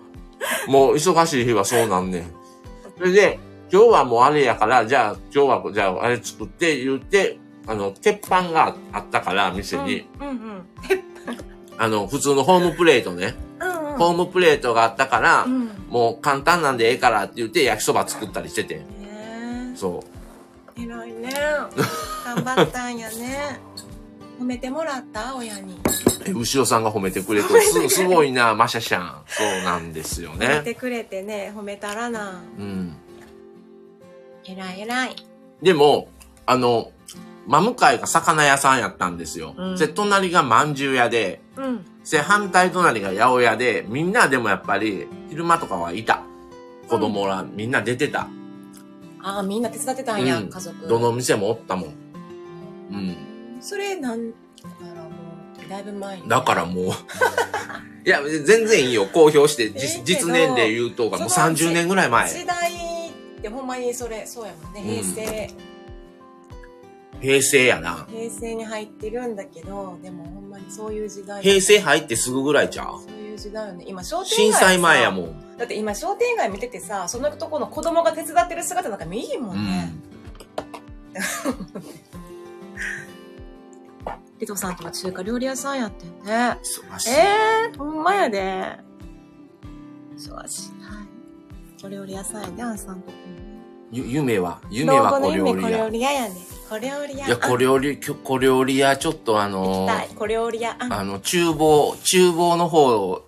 [0.66, 0.70] う。
[0.70, 2.30] もう忙しい日はそうなんねん。
[2.98, 3.38] それで、
[3.72, 10.06] 今日はもうあれやから、じゃあ今日はじゃああれ作って言って、あの、鉄板があったから、店たに。
[10.20, 10.62] うんうん
[11.78, 13.34] あの、普通のホームプレートね。
[13.60, 18.84] うんうんホームプレートがあったから、うんもう簡単なんでええからって言って焼きそば作ったりしてて。
[19.78, 20.04] ねそ
[20.76, 21.30] え偉いね
[22.24, 23.60] 頑張ったんやね
[24.40, 25.34] 褒めてもらった？
[25.34, 25.78] 親にう。
[26.24, 29.22] え、牛尾さんが褒めてくれて、す、すごいな、マシャシャン。
[29.26, 30.62] そうなんですよ褒めね。
[30.62, 32.96] てくれてね褒めたらなうん。
[34.44, 35.16] 偉い偉い
[35.60, 36.08] でも、
[36.46, 36.92] あの、
[37.48, 39.54] 真向かいが魚屋さんやったんですよ。
[39.58, 46.22] うんで、隣が饅頭屋で、うんで、反対隣が八百屋で、みんなでもやっぱり、昼間とかはいた。
[46.88, 48.28] 子供ら、みんな出てた。
[49.22, 51.94] ああみんな手伝ってたんや、うん家族どの店もおったもん。
[52.90, 53.16] うん。
[53.61, 54.38] それなんだか
[54.94, 55.09] らも
[55.66, 56.85] うだいぶ前にだからもう、
[58.07, 59.07] いや、全然いいよ。
[59.07, 62.28] 公表して、ええ実けど実年齢言うとが、もうその30年ぐらい前。
[62.28, 65.50] 時代ってほんまにそれそうやもんねうん平成、
[67.20, 68.07] 平成やな。
[68.11, 73.17] 平成に入ってるんだけどでもほんまにそういう時代平成入ってすぐぐらいちゃうそう？
[73.38, 73.85] いう時代よね。
[73.87, 75.14] 今商店街震災前やん。
[75.14, 75.57] もん。
[75.57, 80.03] だって今商店街見ててさそのとこの子供が手伝ってる姿なんか見いいもうんね、ん。
[84.38, 86.59] リトさんとか中華料理屋さんやってんね。
[86.62, 87.11] 忙しい。
[87.11, 88.79] えー、ほんまやで。
[90.16, 90.70] 忙しい。
[90.83, 91.09] はい
[91.85, 93.18] お料理屋さんやであんさんとこも
[93.92, 95.88] ゆ夢は、夢は小料理老後の夢小料屋。
[95.90, 96.35] 理屋やね
[96.68, 100.09] 小料理屋いや、小料理、小料理屋、ちょっとあのきたい。
[100.14, 103.22] 小料理屋ああの、厨房、厨房の方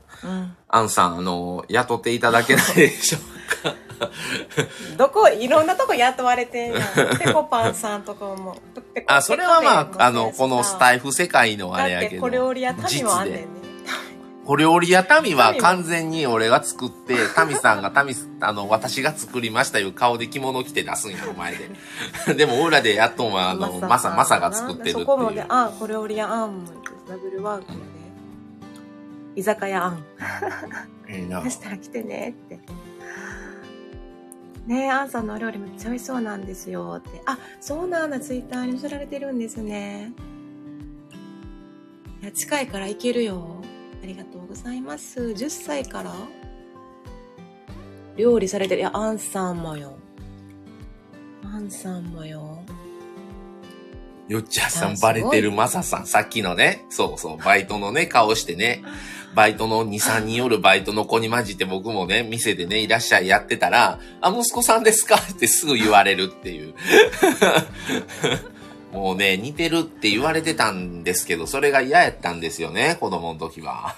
[0.69, 3.77] アンさん、あの、雇っていただけないでしょうか。
[4.97, 7.19] どこいろんなとこ雇われてんやん。
[7.19, 8.57] ペコパンさんとこも。
[9.07, 12.23] あ、それはまあ、あの、このスタイイフ世界のあれやけど。
[12.23, 13.61] 小料理屋民もあんねん実ね
[14.47, 17.15] 小料理屋民は完全に俺が作って、
[17.47, 21.55] 民さんが民、あの、私が作りましたいう顔で着物着て出すんやろ、前
[22.27, 22.35] で。
[22.35, 25.47] でも、裏でやっとんは、あの、マサ、マサが作ってるってそこもでいう。
[25.49, 26.69] あ小料理屋あんも
[27.09, 28.00] ダブルワークで、
[29.37, 30.05] 居酒屋あん
[31.13, 32.59] いいなそしたら来てねって。
[34.67, 37.23] ねえ、アンさんのお料理めっちゃ美味しそうなんですよって。
[37.27, 40.13] あ、そうなんだ、ツイッターに載せられてるんですね。
[42.23, 43.57] いや、近いから行けるよ。
[44.03, 45.21] ありがとうございます。
[45.21, 46.13] 10歳から
[48.17, 48.83] 料理されてる。
[48.83, 49.97] いや、アンさんもよ。
[51.43, 52.63] アンさんもよ。
[54.29, 56.07] よっちゃんさんバレてるマサさん。
[56.07, 58.83] さっきのね、そうそう、バイトのね、顔してね、
[59.35, 65.17] バイトの2、3人おるバイトの子に混じって僕もね、店でね、いらっしゃいやってたら、あ、息子さんですか？
[65.33, 66.75] ってすぐ言われるっていう。
[68.93, 73.95] もうね、似てるって言われてたんですけど、それが嫌やったんですよね、子供の時は。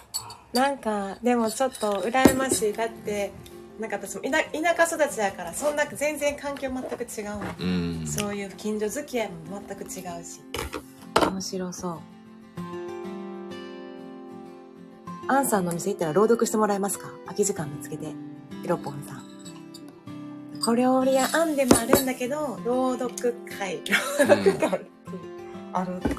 [0.53, 2.73] なんか、でもちょっと羨ましい。
[2.75, 3.33] だって、
[3.81, 4.31] なんか私も田
[4.75, 7.41] 田舎育ちやから、そんな全然環境全く違うの。
[7.59, 7.65] う
[8.03, 8.07] ん。
[8.07, 9.87] そういう近所付き合いも全く違
[10.21, 10.43] うし。
[11.27, 11.99] 面白そう。
[15.29, 17.09] アンさんのお店行ったら朗読してもらえますか？
[17.27, 18.13] 空き時間見つけて。
[18.63, 19.23] ヒロポンさん。
[20.61, 23.83] 小料理屋アンでもあるんだけど、朗読会。
[24.19, 24.81] 朗読会
[25.73, 26.15] あるって。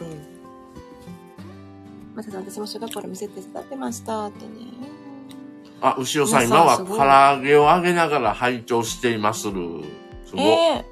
[2.16, 4.52] まささん、私も小学校の店手伝ってましたってね。
[5.82, 9.84] あ、牛尾さん、皆今は唐揚げを揚げながら拝聴していまする。
[10.26, 10.46] すごい。
[10.46, 10.86] え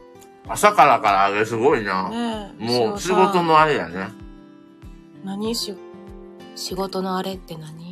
[0.48, 2.10] 朝から唐揚げすごいな。
[2.10, 3.44] ねえもう仕事。
[3.44, 4.08] のあれやね。
[5.24, 5.76] 何し、
[6.56, 7.91] 仕事のあれって何？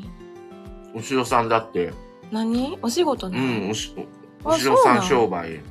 [0.95, 1.93] 牛尾さんだって、
[2.31, 2.77] 何？
[2.81, 3.95] お仕事うの、ん、牛
[4.43, 5.61] あ牛尾さん商売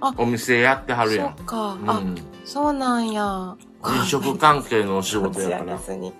[0.00, 0.14] あ。
[0.16, 1.46] お店やってはるやんそっ。
[1.46, 1.78] か。
[1.86, 2.14] あ、うん。
[2.44, 3.56] そうなんや。
[3.86, 5.76] 飲食関係のお仕事やから。
[5.76, 6.12] 別に。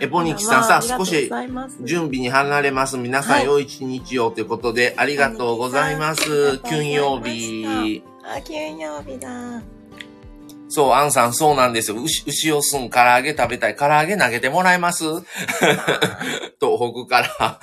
[0.00, 2.96] エポニキさんさ、少し準準備に離れます。
[2.96, 6.58] 皆さはいん良い一日をということで、ありがとうございます。
[6.58, 8.02] 金曜日。
[8.24, 9.62] あ、金曜日だ。
[10.74, 12.02] そう、アンさん、そうなんですよ。
[12.02, 13.76] 牛、牛をすん、唐揚げ食べたい。
[13.76, 15.04] 唐揚げ投げてもらえます
[16.60, 17.60] 東北から。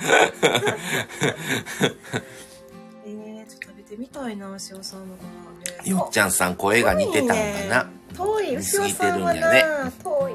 [3.04, 5.90] えー、ちょっと食べてみたいな、塩さんの唐揚げ。
[5.90, 7.34] よっちゃんさん、声が似てたんか
[7.68, 7.90] な。
[8.16, 10.32] 遠い、似牛尾さんはるんやねな、遠い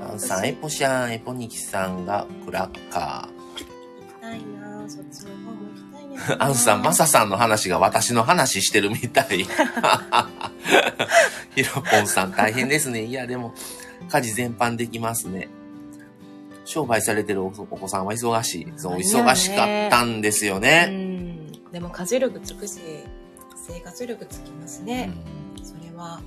[0.00, 0.12] な。
[0.12, 3.33] アンさん、エポシャン、エポニキさんがクラッカ行
[6.38, 9.44] アンさん、マサさんの話が私の話してるみたい。
[11.54, 13.04] ヒロポンさん、大変ですね。
[13.04, 13.54] いや、でも、
[14.08, 15.48] 家事全般できますね。
[16.64, 18.72] 商売されてるお子さんは忙しい。
[18.76, 20.86] そう、忙しかったんですようね。
[20.86, 21.52] ん。
[21.72, 22.80] でも家事力つくし、
[23.68, 25.06] 生活力つきますうね。
[25.06, 25.14] ん
[25.62, 26.20] それは。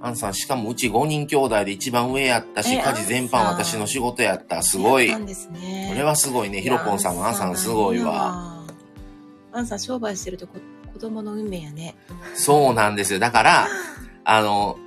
[0.00, 4.62] アンさん、しかもうち5人兄弟で一番上やったし、え家事全般私の仕事やった。
[4.62, 5.06] すごい。
[5.06, 5.94] こそうなんですね。
[5.96, 6.60] れはすごいね。
[6.60, 8.61] ヒロポンさんもアンさんすごいわ。。
[9.52, 10.58] アンさん商売してるとこ
[10.92, 11.94] 子供の運命やね。
[12.34, 13.18] そうなんですよ。
[13.18, 13.68] だから、
[14.24, 14.78] あの、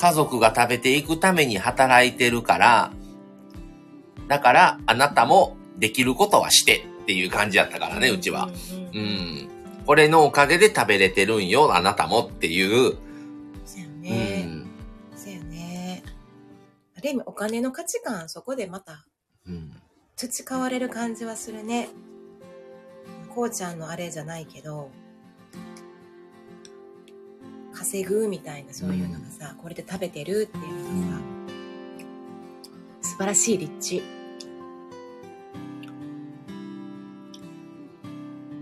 [0.00, 2.92] 家族が食べていくために働いてるから、
[4.28, 8.48] だから、あなたもできることはしてっていう感じやったからね、うちは。
[8.92, 9.06] うんうん。
[9.06, 9.06] う
[9.46, 9.48] ん。
[9.86, 12.96] これのおかげで食べれてるんよ、あなたもっていう。
[13.66, 14.42] そうやうね。
[14.44, 14.66] ん。
[15.16, 16.04] そうやね。
[16.96, 19.04] ある意味お金の価値観、そこでまた
[19.46, 19.72] うん。
[20.16, 21.88] 培われる感じはするね。
[23.34, 24.90] こうちゃんのあれじゃないけど、
[27.72, 31.22] 稼ぐみたいなそういうのがさ、これで食べてるっていうのがさ、
[33.02, 34.02] 素晴らしい立地。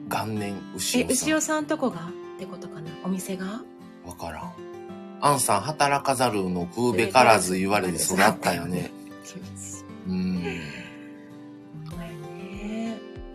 [0.08, 1.12] 元年、牛え、尾さん。
[1.12, 2.08] 牛尾さんとこが？
[2.36, 2.90] ってことかな？
[3.04, 3.62] お店が？
[4.06, 4.52] わからん。
[5.20, 8.90] アンさん、働かざるの食うべからず言われて育ったよね。
[10.06, 10.42] うん。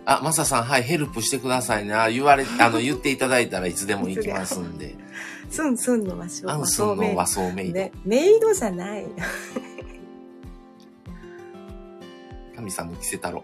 [0.05, 1.93] あ、マサさん、はい、ヘルプしてくださいね。
[1.93, 4.95] あ言われ、 あの、言っていただいたらいつでも行きますんで。
[5.49, 7.73] スンスンの和装アンスンの和装メイド。
[7.73, 9.05] ね、メイドじゃない。
[12.55, 13.43] 神さんも着せたろ。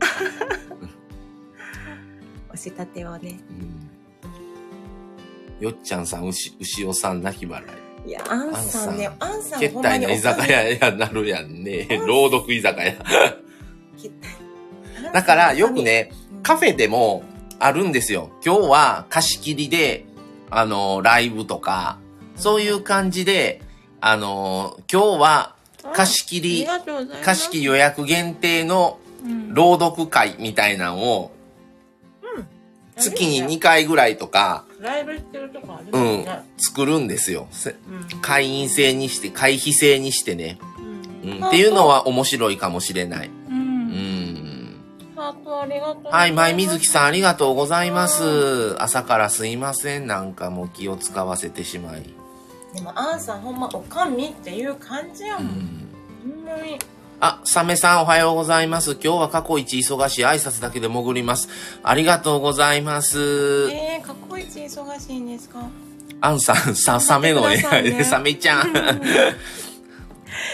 [2.52, 3.38] 押したてをね。
[3.50, 3.52] う
[5.62, 5.64] ん。
[5.64, 7.62] よっちゃんさん、牛、牛尾さん、泣き笑
[8.06, 8.08] い。
[8.08, 11.86] いや、アンさんね、アンさんけったいな居酒屋やなるやんね。
[12.06, 12.86] 朗読居酒屋。
[12.86, 12.94] 屋
[15.12, 17.22] だから、よく、ね、うんカフェでも
[17.58, 18.30] あるんですよ。
[18.44, 20.06] 今日は貸し切りで、
[20.50, 21.98] あの、ライブとか、
[22.36, 23.60] そういう感じで、
[24.00, 25.54] あの、今日は
[25.92, 26.66] 貸し切り、
[27.22, 28.98] 貸し切り予約限定の
[29.48, 31.32] 朗読会みたいなのを、
[32.96, 37.48] 月に2回ぐらいとか、ライブしてるとこあるうん、作るんですよ。
[37.50, 40.58] せうん会員制にして、会費制にしてね。
[41.22, 43.28] うんうん、っていうのは面白いかもしれない。
[43.28, 43.59] ううんん。
[45.30, 48.76] ハートありがとうはい、前水木さんありがとうございます。
[48.82, 50.06] 朝からすいません。
[50.06, 52.02] なんかもう気を使わせてしまい。
[52.74, 55.88] でもアンさんほんまおかみっていう感じやうもん、ん。
[56.44, 56.78] ほんまに
[57.20, 58.92] あ、サメさんおはようございます。
[58.92, 61.48] 今日は過去一忙しい挨拶だけで潜ります。
[61.82, 63.70] ありがとうございます。
[63.70, 65.62] えー、過去一忙しいんですか？
[66.22, 68.72] アンさん、さ、サメのね頑張ってください、ねサメちゃん。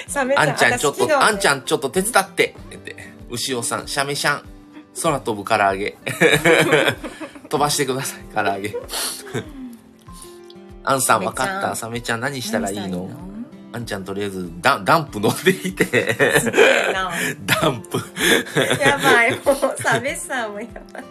[0.07, 1.59] サメちゃんあんちゃんちょっと、あんちゃん。
[1.59, 2.55] んちょっと手伝って。
[2.75, 2.97] って。
[3.31, 4.56] 牛尾さん、シャメシャン。
[5.03, 5.97] 空飛ぶ唐揚げ。
[7.49, 8.75] 飛ばしてください、唐揚げ。
[10.85, 11.75] あんさんわかった？
[11.77, 13.11] サメちゃん何したらいい何の？
[13.73, 16.17] あんちゃんとりあえずダンダンプ飲んできて。
[17.45, 17.99] ダンプ。
[18.81, 21.05] やばい、もうサメさんもやばい。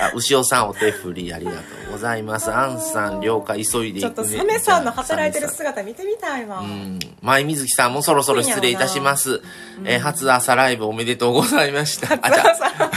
[0.00, 2.52] あ、牛尾さんお手振りありがとうございます。
[2.52, 4.14] あんさん了解急いでいくね。
[4.14, 6.60] ちょっとサメさんの働いてる姿見てみたいわ。
[6.60, 6.98] うん。
[7.22, 9.42] 前水木さんもそろそろ失礼いたします。
[9.84, 12.14] えー初朝ライブおめでとうございました。
[12.14, 12.44] あ、じゃ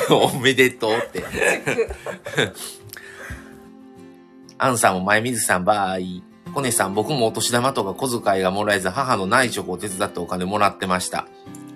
[0.09, 1.23] あ おめでとうって。
[4.57, 6.21] アンさんも前水木さんバイ。
[6.53, 11.27] コネさん、僕もお年玉とか小遣いがもらえず母の内職を手伝ってお金もらってました。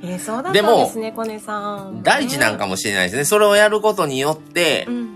[0.03, 2.03] えー、そうだったんですね、コネさん。
[2.03, 3.23] 大事なんかもしれないですね。
[3.23, 5.09] それをやることによってう、ん。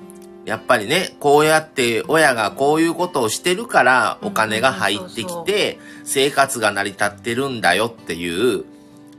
[0.46, 8.64] やっぱりね、こうやって親がこういうことをしてるからお金が入ってきて生活が成り立ってるんだよっていう、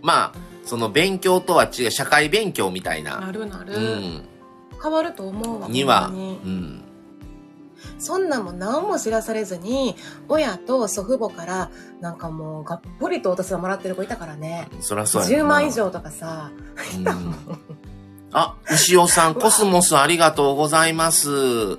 [0.00, 3.74] まあ、その勉強とは違う社会勉強みたいな、なるなる。
[3.74, 4.22] うん、
[4.82, 5.68] 変わると思うわ。
[5.68, 6.82] には、うん、
[7.98, 9.96] そんなんも何も知らされずに、
[10.28, 11.70] 親と祖父母から、
[12.00, 14.68] なんかもう、がっぽりとお年玉もらってる子いたからね。
[14.80, 15.72] そりゃそうやな10万以。
[15.72, 16.50] 上とかさ。
[16.96, 17.78] うん
[18.30, 21.78] あ、牛尾さん、コスモスありがとうございます。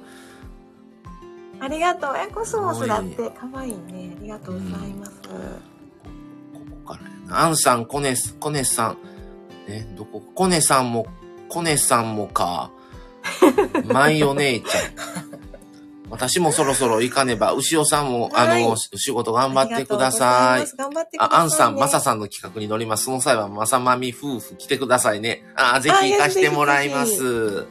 [1.59, 2.13] ありがとう。
[2.17, 3.15] え、コスモスだって。
[3.29, 4.15] かわいいね。
[4.17, 5.11] ありがとうございます。
[5.21, 5.29] こ
[6.85, 7.41] こからやな。
[7.41, 8.97] アンさん、コネス、コネさん。
[9.67, 10.21] え、どこ？
[10.33, 11.05] コネさんも、
[11.49, 12.71] コネさんもか。
[13.85, 14.79] マイお姉ちゃ
[15.21, 15.28] ん。
[16.09, 20.61] 私もそろそろ行かねば、牛尾さんも、あはいの、仕事頑張ってください。
[20.61, 21.37] ありがとうござます頑張ってください、ね。
[21.37, 23.05] あ、アンさん、マサさんの企画に乗ります。
[23.05, 25.43] その際は、マサマミ夫婦来てくださいね。
[25.55, 27.67] あ、ぜひ行かしてもらいます。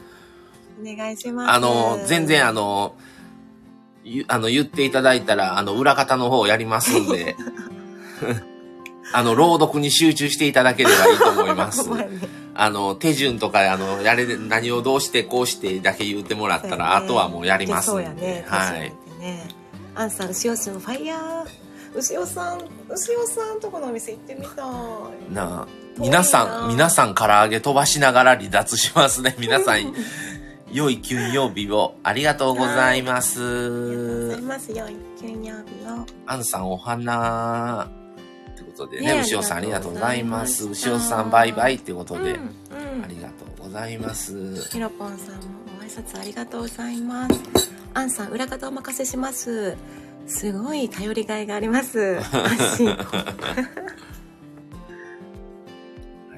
[0.81, 1.51] お願いします。
[1.51, 2.95] あの、全然あの、
[4.05, 7.37] ゆあの、言っていただいたら、あの、裏方の方やりますんで、
[9.13, 11.89] あの、朗読に集中していただければいいと思います
[12.61, 18.03] あの、手順とか、あの、やれ、何をどうしてこうしてだけ言ってもらったら、あとはもうやりますんで。
[18.03, 18.45] そうやね。
[18.49, 18.93] はい。
[19.21, 19.49] ね。
[19.95, 21.47] アンさん、牛尾さん、ファイヤー。
[21.95, 22.59] 牛尾さん、
[22.91, 25.33] 牛尾さんとこのお店行ってみたい。
[25.33, 25.67] なあ、
[25.99, 29.37] 皆さん、皆さん唐揚げ飛ばしながら離脱しますね。
[29.39, 29.95] 皆さん、
[30.73, 34.43] 良い金曜日をありがとうございまありがとうございす。
[34.43, 34.73] ます。
[34.73, 36.05] 良い金曜日を。
[36.27, 37.98] アンさんお花。
[38.79, 40.69] ということでね、ね牛尾さんありがとうございます。
[40.69, 42.41] 牛尾さんバイバイってことで、うん、
[42.97, 44.63] うんありがとうございます。
[44.71, 45.41] ひろぽんさんも
[45.79, 47.71] ご挨拶ありがとうございます。
[47.95, 49.77] アンさん、裏方お任せします。
[50.27, 52.19] すごい頼りがいがあります。
[52.19, 52.89] 安心。
[52.89, 52.95] は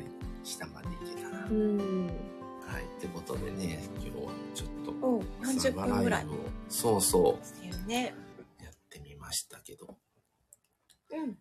[0.00, 0.06] い、
[0.44, 1.38] 下まで行けたな。
[1.40, 1.78] はうん。
[2.08, 6.26] い、ってことでね、今日はちょっと、お40分ぐらい？
[6.68, 8.14] そうそですよね。
[8.60, 9.98] う、やってみましたけど。
[11.12, 11.36] うん。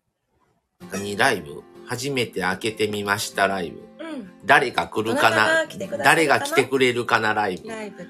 [0.92, 3.80] 何ライブ初めて開けてみましたライブ。
[4.04, 4.30] うん。
[4.44, 7.68] 誰か来るかどな誰が来てくれるかなライブ。
[7.68, 8.06] ライブ。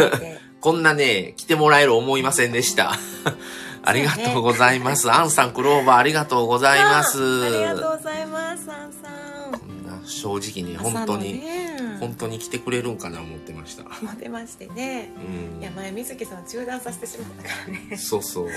[0.60, 2.94] こんなね、来てもらえる思いませんでした。
[3.84, 5.10] ありがとうございます。
[5.10, 7.44] アンさん、クローバーありがとうございます。
[7.44, 9.08] ありがとうございます、アンさ
[9.56, 9.60] ん。
[9.60, 11.68] こんな正直に、本当に、ね
[12.00, 13.84] 本当に来てくれるんかな思ってました。
[13.84, 15.10] 待ってましてね。
[15.16, 17.96] うんいや、前、水木さん中断させてしまったからね。
[17.96, 18.50] そうそう。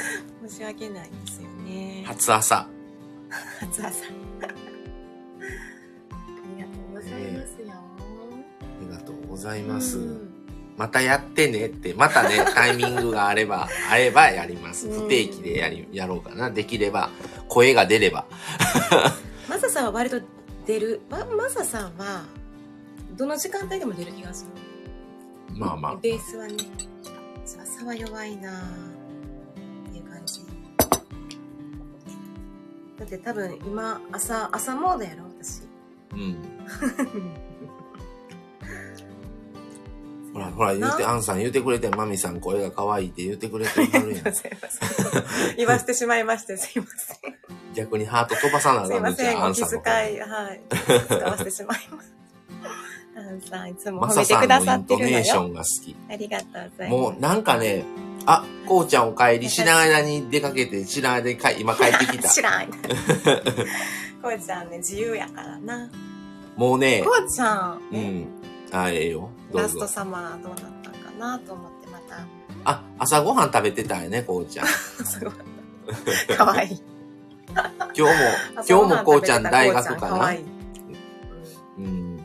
[0.47, 2.03] 申し訳ないですよね。
[2.05, 2.67] 初朝。
[3.61, 4.05] 初朝。
[4.05, 4.47] あ
[6.57, 7.73] りがとうございますよ。
[7.73, 9.97] ありがとうございます。
[9.97, 10.27] うん
[10.77, 14.87] またやってねって、またね、 タイミングがあれば、あればやります。
[14.87, 16.49] うん不定期でやり、やろうかな。
[16.49, 17.11] できれば、
[17.49, 18.25] 声が出れば。
[19.47, 20.21] マサさんは割と
[20.65, 21.01] 出る？
[21.09, 22.23] ま、マサさんは、
[23.15, 24.45] どの時間帯でも出る気がす
[25.53, 25.59] る？
[25.59, 25.95] まあまあ。
[25.97, 26.55] ベースはね、
[27.45, 28.63] 朝は弱いなぁ
[33.01, 35.63] だって多分今、朝、朝モードやろ、私。
[36.13, 36.37] うん。
[40.33, 44.33] ほら、ほら、言うて、なアンさん言うてくれて、マミさん声が可愛いって言うてくれてはるやん。
[44.35, 44.87] すいませ
[45.17, 45.55] ん。
[45.57, 47.35] 言わせてしまいまして、すいません。
[47.73, 50.21] 逆にハート飛ばさなあすいません、かんのじゃん、気ンさんの遣い、声。
[50.21, 50.61] はい。
[51.07, 52.13] 使わせてしまいます。
[53.17, 55.41] アンさん、いつもマ褒めてくだサさんのイさってるのントネーショよ。
[55.47, 55.95] ンが好き。
[56.07, 56.89] ありがとうございます。
[56.91, 57.83] もう、なんかね、
[58.25, 62.29] あ、こうちゃんお帰り、知らん間に出かけて、知らん間にか 今帰ってきた。
[62.29, 62.67] 知らん。
[64.21, 65.89] こうちゃんね、自由やからな。
[66.55, 68.27] もうねこ、うちゃん、ね
[68.71, 68.77] うん。
[68.79, 69.29] あ、ええよ。
[69.53, 69.87] ラストぞ。
[69.87, 72.25] サマーどうなったんかなと思ってまた。
[72.65, 74.67] あ、朝ごはん食べてたんやね、こうちゃん。
[75.05, 76.37] すごい。
[76.37, 76.81] かわいい。
[77.53, 78.09] 今日も、
[78.69, 79.97] 今日もこうちゃん大学かな？
[79.99, 80.45] かわいい。
[81.79, 82.19] うん。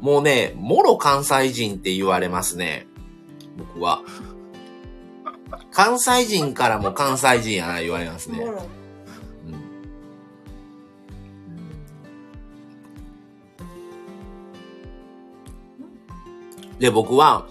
[0.00, 2.86] もうね、もろ関西人って言われますね。
[3.56, 4.02] 僕は。
[5.70, 8.38] 関西人からも関西人やな言われますね。
[8.38, 8.82] うん
[16.82, 17.46] で、僕は、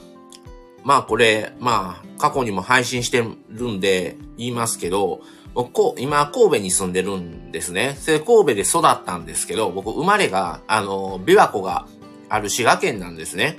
[0.83, 5.21] まあこれ、まあ過去にも配信してるんで言いますけど、
[5.53, 7.95] 僕こう今神戸に住んでるんですね。
[7.97, 11.87] それで神戸で育ったんですけど、僕生まれが、あの、琵琶湖が
[12.27, 13.57] ある滋賀県なんですね。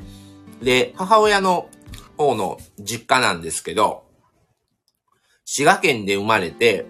[0.63, 1.71] で、母親の
[2.23, 4.05] 方の実家なんですけど、
[5.45, 6.87] 滋賀県で生まれて、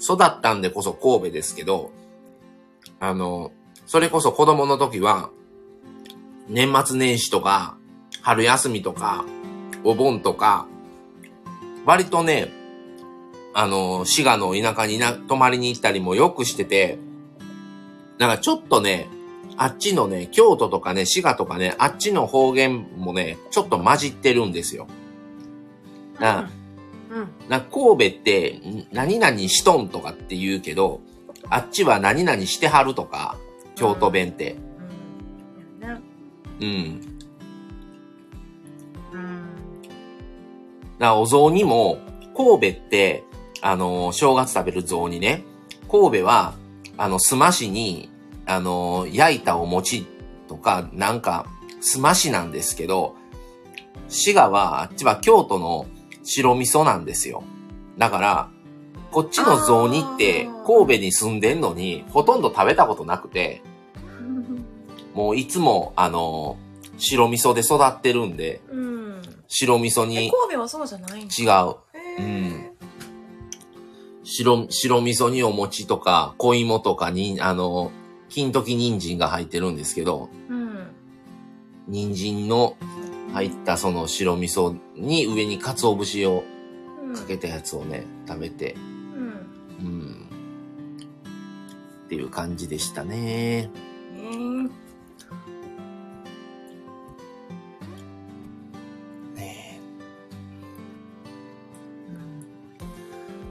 [0.00, 1.90] 育ったんでこそ神戸ですけど、
[3.00, 3.52] あの、
[3.86, 5.30] それこそ子供の時は、
[6.48, 7.76] 年末年始とか、
[8.20, 9.24] 春休みとか、
[9.82, 10.66] お盆とか、
[11.86, 12.52] 割とね、
[13.54, 16.98] あの、滋賀の田舎にな、泊まりに行ったりもよくしてて、
[18.18, 19.08] なんかちょっとね、
[19.56, 24.86] あっちのね、京都とかね、滋賀とかね、あっちの方言もね、ちょっと混じってるんですよ。
[26.18, 26.50] な
[27.10, 27.28] うん。
[27.48, 31.00] な神戸って、ん何々しとんとかって言うけど、
[31.48, 33.36] あっちは何々してはるとか、
[33.76, 34.56] 京都弁って。
[35.80, 35.88] うん。
[35.88, 36.00] やな
[36.60, 37.00] うん。
[39.12, 39.48] うん。
[40.98, 41.98] なお雑煮も、
[42.36, 43.24] 神戸って、
[43.60, 45.44] あのー正月食べる雑煮ね。
[45.88, 46.54] 神戸は、
[46.96, 48.10] あの、すましに、
[48.46, 50.06] あのー焼いたお餅
[50.48, 51.46] とか、なんか、
[51.80, 53.14] すましなんですけど、
[54.08, 55.86] 滋賀は、あっちは京都の
[56.22, 57.42] 白味噌なんですよ。
[57.98, 58.48] だから、
[59.10, 63.62] こっちの雑煮って神戸に住んでんのに、ほとんど食べたことなくて、
[65.14, 66.64] もういつも、あのー
[66.96, 69.22] 白味噌で育ってるんで、うん。
[69.48, 71.74] 白味噌え、に神戸はそうじゃないん違う。
[72.18, 72.70] うん
[74.22, 77.90] 白、白味噌にお餅とか、小芋とかに、あの、
[78.34, 80.88] 金時人参が入ってるんですけど、うん。
[81.86, 82.76] 人参の
[83.32, 86.42] 入ったその白味噌に上に鰹節を
[87.04, 87.14] うん。
[87.14, 88.74] かけたやつをね、食べて、
[89.78, 89.86] うん。
[89.86, 90.28] うん。
[92.06, 93.70] っていう感じでしたね。
[94.16, 94.83] えー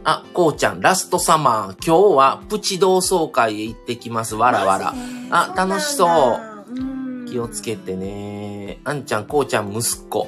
[0.05, 4.35] あ、こうちゃん、ラストサマー、今日はプチ同窓会へ行ってきます。
[4.35, 4.93] わらわら。
[5.29, 8.79] あ楽しそううん気をつけてね。
[8.83, 10.27] あんちゃん、こうちゃん、息子。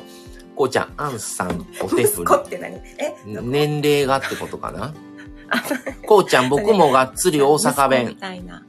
[0.55, 2.75] こうちゃん、あんさん、お手振息子って何？
[2.75, 3.15] え？
[3.25, 3.37] り。
[3.41, 4.93] 年齢がってことかな？
[6.07, 8.15] こうちゃん、僕もがっつり大阪息子み弁。
[8.17, 8.63] たいな。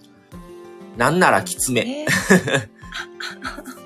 [0.97, 1.81] なんならきつめ。
[2.03, 2.69] えー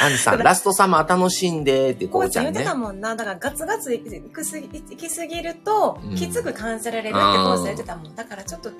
[0.00, 2.52] あんさん、 ラストサマー楽しんでって、ここうちゃんね。
[2.52, 3.16] 言ってたもんな。
[3.16, 8.14] だからガツガツ行きすぎ行きすぎるとうん、きつく感じられるってコーチ言ってたもん。
[8.14, 8.70] だからちょっと、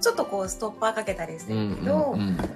[0.00, 2.46] ちょっとこうストッパーかけたりしてうんるけど、うんうんなん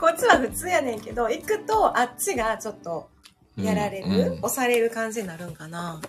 [0.00, 3.08] こっちは普通やねんけど、行くとあっちがちょっと
[3.56, 6.00] やられる、うん押される感じになるんかな。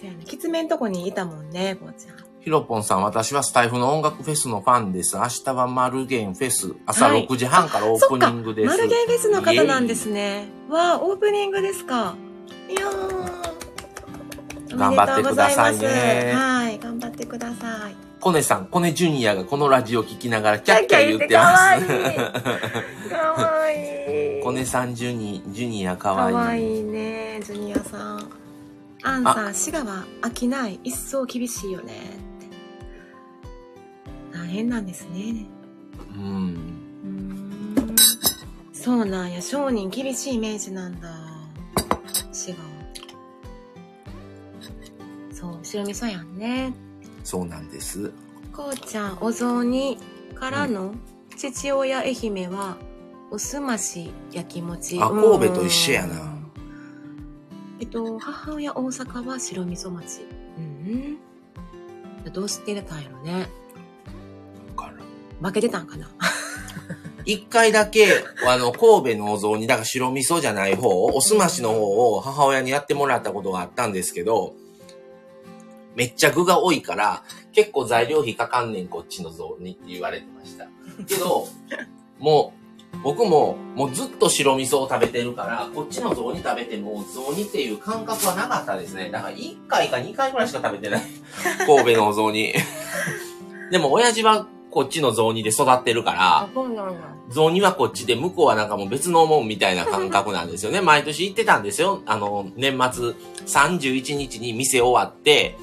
[0.00, 0.24] せやね。
[0.24, 2.21] きつめんとこにいたもんね、こうちゃん。
[2.42, 5.16] ひろぽんさん、私はスタイフの音楽フェスのファンです。
[5.16, 6.74] 明日はマルゲンフェス。
[6.86, 8.66] 朝はい6時半からオープニングです。
[8.68, 10.48] マルゲンフェスの方なんですね。
[10.68, 12.16] わあ、オープニングですか。
[12.68, 14.76] いやー。
[14.76, 17.96] 頑張ってくださいねおめでとうございますはい、頑張ってください。
[18.20, 21.84] コネさん、コネジュニアがこのラジオ聞きながらキャッキャ言ってキャます。
[21.84, 24.42] ッキャ言ってかわいい。
[24.42, 26.34] コネさんジュニ、ジュニアかかわいい。
[26.34, 28.30] わいいね、ジュニアさん。
[29.04, 30.80] アンさん、滋賀は飽きない。
[30.82, 32.21] 一層厳しいよね。
[34.42, 35.46] 大変なんですね。
[36.16, 36.56] うん。
[37.04, 37.96] うーん。
[38.72, 39.40] そうなんや。
[39.40, 41.14] 商人厳しいイメージなんだ。
[42.32, 42.58] 滋賀。
[45.32, 46.74] そう、白味噌やんね。
[47.22, 48.12] そうなんです。
[48.52, 49.96] こうちゃん、お雑煮
[50.34, 50.96] からの
[51.36, 52.78] 父親愛媛は、
[53.30, 54.98] おすまし焼き餅。
[55.00, 56.52] あ神戸と一緒やなうん。
[57.78, 60.22] えっと、母親大阪は白味噌餅。
[60.58, 61.18] うん
[62.24, 62.32] うん。
[62.32, 63.61] どうしてたんやろね。
[65.42, 66.08] 負けてたんかな。
[67.24, 74.54] 一回だけ、あの、神戸のお雑煮、だから白味噌じゃない方、おすましの方を母親にやってもらったことがあったんですけど、
[75.94, 77.22] めっちゃ具が多いから、
[77.52, 80.66] 結構材料費かかんねん、こっちの雑煮って言われてました。
[81.06, 81.46] けど、
[82.18, 82.54] も
[82.94, 89.10] う、僕も、もうずっと白味噌を食べてるから、こっちの雑煮食べても、雑煮っていう感覚はなかったですね。
[89.10, 91.02] だから1回か2回ぐらいしか食べてない。
[91.66, 92.52] 神戸のお雑煮。
[93.70, 96.48] でも、親父はこっちの雑煮で育ってるから。
[97.28, 100.80] 雑煮はこっちで、向こうはなんかもう別のもんみたいな感覚なんですよね。
[100.80, 102.02] 毎年行ってたんですよ。
[102.06, 103.10] あの、年末
[103.46, 105.56] 31日に店終わって、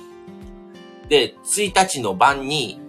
[1.09, 2.79] で、1日の晩に、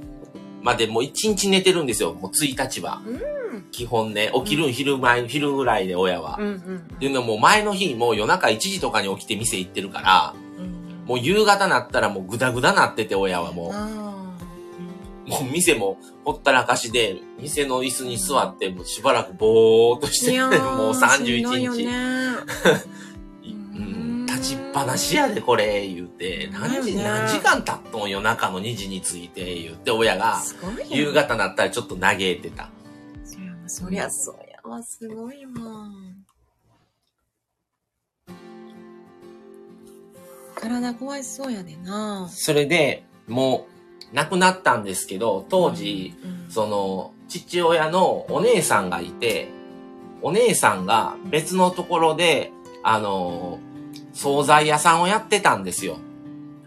[0.62, 2.12] までもう一日寝てるんですよ。
[2.12, 3.00] もう1日は。
[3.06, 3.62] うん。
[3.72, 6.36] 基本ね、起きるん昼前、昼ぐらいで親は。
[6.38, 11.06] うんうんっていうのも前の日もう夜中1時とかに起きて店行ってるから、うん。
[11.06, 13.99] もう夕方なったらもうグダグダなってて親はもあう、
[15.30, 21.88] もう店もほったらかしで、店の椅子に座ってもうしばらくぼーっとしてもうしんどいよ31日。
[24.26, 30.40] 立ちっぱなしやでこれ言うて、何時、何時間経っとん夜中の2時に着いて言って親が、
[30.88, 32.70] 夕方なったらちょっと嘆いてた。
[33.66, 35.52] そりゃそりうやわすごいわ。
[40.54, 42.28] 体壊しそうやでな。
[42.30, 43.69] それで、もう、
[44.12, 49.48] 亡くなったんですけど、当時、うんその、父親のお姉さんがいて、
[50.20, 52.52] お姉さんが別のところで、
[52.82, 53.61] あの、
[54.12, 55.98] 惣菜屋さんをやってたんですよ。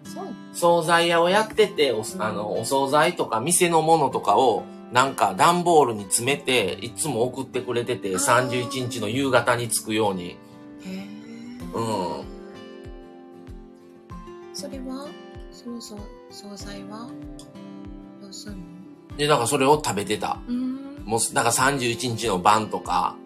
[0.06, 10.30] そう惣菜屋をやってて、おあの、お惣菜とか店のものとかを、なんか段ボールに詰めて、いつも送ってくれてて、あー31日の夕方に着くように。
[10.30, 10.36] へ
[10.86, 11.08] え
[11.74, 12.24] うん。
[14.54, 15.08] それは
[15.52, 16.00] そうそう
[16.34, 17.10] 惣菜は？
[18.22, 19.18] どうすんの？
[19.18, 20.40] で、だからそれを食べてた。
[20.48, 20.74] うん
[21.06, 23.18] もう、だから31日の晩とか、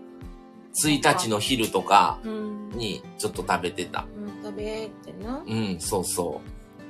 [0.84, 4.06] 1日の昼とかうんにちょっと食べてた。
[4.16, 6.42] うん食べてなうん、そうそ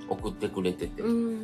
[0.10, 0.14] う。
[0.14, 1.02] 送ってくれてて。
[1.02, 1.42] だうん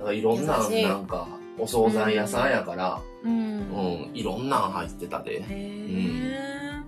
[0.00, 1.28] からいろんな、なんか、
[1.58, 5.42] お惣菜屋さんやから、うんうん、いろんなん入ってたで。
[5.42, 6.82] へえ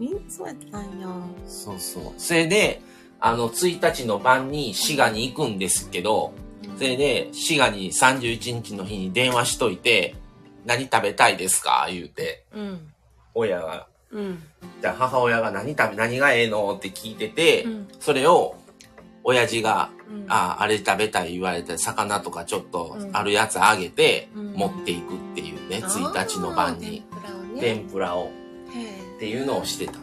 [0.00, 1.08] みんそうやったんや
[1.46, 2.12] そうそう。
[2.16, 2.82] それで、
[3.20, 6.32] あの、1日の晩に滋賀に行くんですけど、
[6.76, 10.14] それで、滋賀に31日の日に電話しといて、
[10.64, 11.88] 何食べたいですか？
[11.90, 12.92] 言うて、うん。
[13.34, 14.42] 親が、うん。
[14.80, 16.74] じゃあ母親が何食べ、何がええの？
[16.76, 17.88] って聞いてて、うん。
[17.98, 18.54] それを、
[19.24, 20.24] 親父が、うん。
[20.28, 23.16] ああ、あれ食べたい言われて、魚とかちょっとうん。
[23.16, 24.52] あるやつあげて、うん。
[24.52, 27.02] 持っていくっていうね、あ1ー日の晩に、
[27.58, 28.30] 天ぷらを
[29.16, 29.98] っていうのをしてた。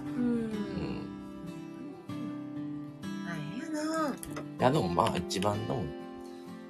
[4.66, 5.84] や、でもまあ一番でも、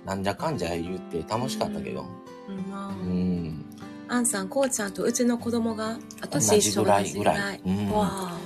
[0.06, 2.06] なんじゃかんじゃ言って楽しかったけど。
[2.50, 3.66] うんまあうん。
[4.08, 7.62] あんさんこうちゃんとうちの子供があ同年一緒じぐらいぐらい。
[7.66, 7.90] うん。
[7.92, 8.38] わ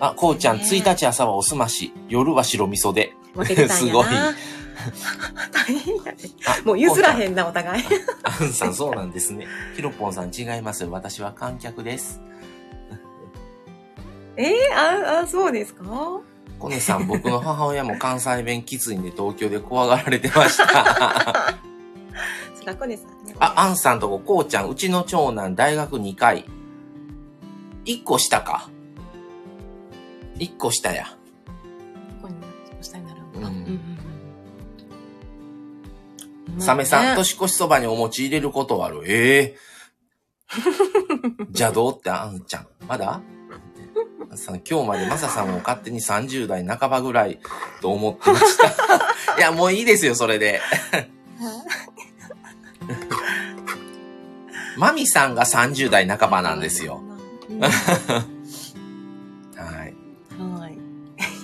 [0.00, 3.14] あ、こうちゃん、ね1日朝はおすまし、夜は白味噌で。
[3.68, 4.06] すごい
[5.52, 5.94] 大変
[6.64, 7.32] もう譲らへん。
[7.32, 7.84] んなお互い
[8.24, 9.46] あんさん、そうなんですね。
[9.76, 10.84] ひろぽんさん違います。
[10.84, 12.20] 私は観客です。
[14.36, 14.54] えー、
[15.16, 15.84] ああそうですか？
[16.64, 20.64] コネさん、僕の母親も関西弁きついんで東京で怖がられてました。
[22.58, 26.46] そらこねさんねあ、アンさんとこ、こうちゃん、うちの長男、大学2回。
[27.84, 28.70] 1個下か。
[30.36, 31.04] 1個下や。
[32.22, 32.34] ここに
[32.80, 33.98] 下になるのかうんうんうん
[36.54, 39.02] うんサメさん、年越しそばにお餅入れることはある。
[39.04, 39.56] ええ
[41.48, 42.66] 邪道ってあんちゃん。
[42.88, 43.20] まだ？
[44.36, 47.38] さん今日までマサさんを勝手に30代半ばぐらい
[47.80, 48.68] と思ってました。
[49.38, 50.60] いや、もういいですよ、それで。
[54.76, 57.00] マミさんが30代半ばなんですよ。
[57.48, 57.70] うんはい。
[60.38, 60.74] はい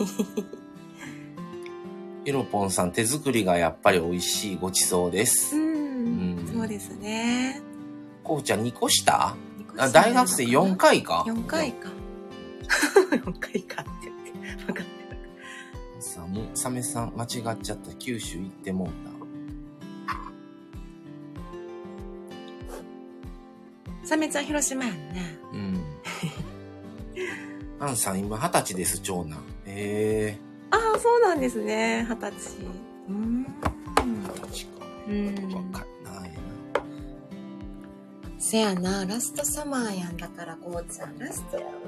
[2.24, 5.56] ヒロポンさん、手作りがやっぱり美味しいごちそうです。
[5.56, 5.66] うんう
[6.42, 7.60] んそうですね
[8.22, 9.34] こうちゃん2個下？
[9.76, 11.88] あ大学生4回か？4回か
[13.10, 14.16] 4回かって言っ
[14.58, 14.64] て。
[14.66, 15.00] 分かって
[16.00, 17.92] さもサメさん間違っちゃった。
[17.94, 19.10] 九州行ってもうた。
[24.10, 25.84] サメちゃん広島やんねたうん。
[27.88, 29.38] アンさん今二十歳です長男。
[29.66, 30.38] へえ
[30.70, 32.06] ああそうなんですね。
[32.08, 32.56] 二十歳。
[33.08, 34.86] うん二十歳か。
[35.08, 35.34] うん。
[35.54, 35.86] 若い。
[36.04, 36.36] なえ
[38.38, 40.16] せやなラストサマーやん。
[40.16, 41.79] だからこうちゃんラストやなうん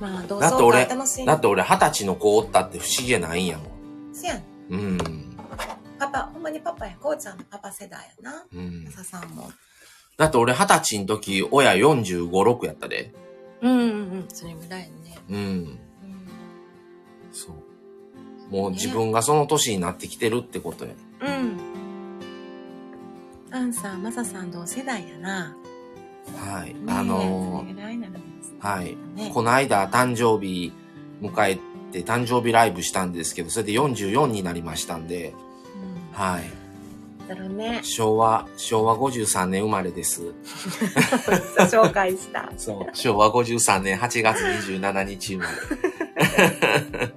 [0.00, 0.86] まあ同窓だって俺
[1.26, 3.64] だって俺二十歳の子おったって不思議じゃないんやも
[4.12, 4.38] せやん。
[4.38, 5.36] んうん。
[5.98, 8.44] パパほんまにパパやこうちゃんのパパ世代やな。
[8.52, 8.86] うん。
[8.90, 9.50] ささんも。
[10.16, 13.12] だって俺二十歳の時親45、6やったで。
[13.60, 14.24] うんうんうん。
[14.28, 15.18] それぐらいね。
[15.28, 15.36] うん。
[15.36, 15.78] うん。
[17.32, 18.54] そう。
[18.54, 20.92] もう自分がその年になってきてるってことや。
[21.20, 21.58] うん。
[23.50, 25.56] アンさんマサさん同世代やな
[26.36, 27.64] はい、ねあの
[28.58, 30.72] はいねこの間誕生日
[31.20, 31.58] 迎え
[31.92, 36.44] て誕生日ライブしたんですけど、それで44になりましたんで、うんはい。
[37.28, 40.22] だろうね昭和、昭和53年生まれです。
[41.56, 42.96] 紹介したそう。
[42.96, 47.14] 昭和53年8月27日生まれ。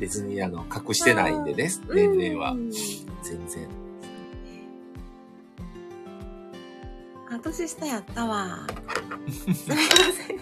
[0.00, 2.56] 別にあの、隠してないんでね、年齢はう。
[2.56, 3.68] ん全然。
[7.30, 8.66] あ、年下やったわ。
[9.28, 9.82] すみま
[10.26, 10.36] せん。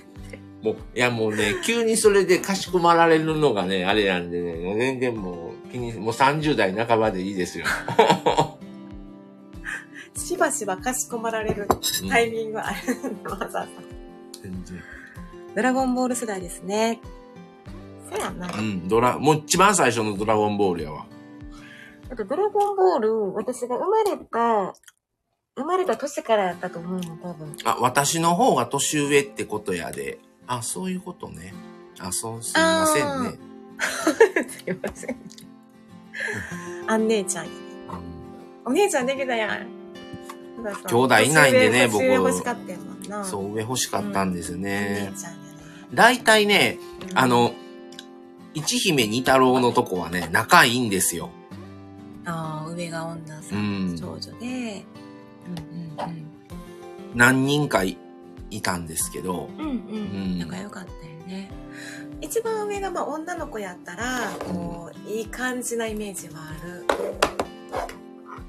[0.62, 7.66] もう、いやもうね、急にそれでかしこまられるのがね、あれなんでね、全然もう気に、もう30代半ばでいいですよ。
[10.16, 11.68] しばしばかしこまられる
[12.08, 12.78] タイミングはある
[13.22, 13.66] の、わざわざ。
[14.42, 14.82] 全然。
[15.54, 17.00] ドラゴンボール世代ですね。
[18.10, 18.50] そうやな。
[18.52, 21.06] うん、ドラ、もう一番最初のドラゴンボールやわ。
[22.10, 24.74] あと、ドラゴンボール、私が生まれた、
[25.56, 27.56] 生まれた年からやったと思うの、多分。
[27.64, 30.18] あ、私の方が年上ってことやで。
[30.46, 31.54] あ、そういうことね。
[32.00, 33.38] あ、そう、すいませんね。
[34.48, 35.16] すいません。
[36.86, 37.46] あん姉ちゃん
[38.64, 39.66] お姉ちゃんできたやん。
[40.86, 43.24] 兄弟いないんでね僕欲しかったやもんな。
[43.24, 45.12] そう、上欲しかったんですおね。
[45.92, 46.78] 大体ね、
[47.10, 47.52] うんあ、の、
[48.54, 51.30] 一姫二太郎のとこはね、仲いいんですよ。
[52.24, 54.84] ああ、上が女さうんん、長女で。
[57.14, 57.96] 何人かい
[58.50, 59.68] いたんですけど、うんうん。
[59.68, 61.50] うん仲良かったよね。
[62.20, 66.84] 一番上がまあ女の子やったら、こう、いい感じなイメージはある。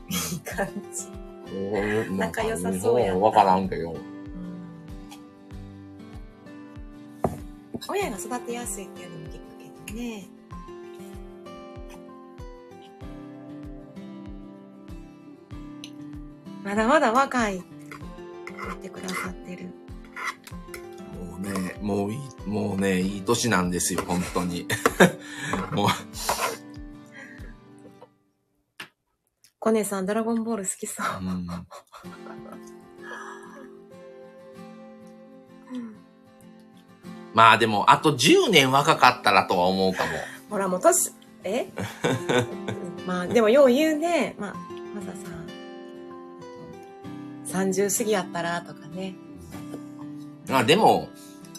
[0.10, 2.12] いい感じ。
[2.12, 3.92] 仲良さそうやったわからんけど。
[3.92, 4.16] うん
[7.88, 9.40] 親が育てやすいっていうのも聞く
[9.86, 10.28] けどね。
[16.66, 17.66] まだまだ若いって
[18.50, 19.66] 言ってくださってる。
[21.14, 24.68] もうね、もういい、もうね、いい年なんですよ、本当に。
[25.72, 25.90] もう、
[29.60, 31.06] コネさん、ドラゴンボール好きそう。
[31.22, 31.48] うん
[37.36, 40.12] まあでも、あと10年若かったらとは思うかも。
[40.50, 41.12] ほら、もう年、
[41.44, 41.68] え？
[43.06, 44.36] まあ、でもよう言うね。
[44.40, 44.54] まあ、
[44.96, 45.45] まささん。
[47.46, 49.16] 30過ぎやったらとかね。
[50.48, 51.10] まあでも、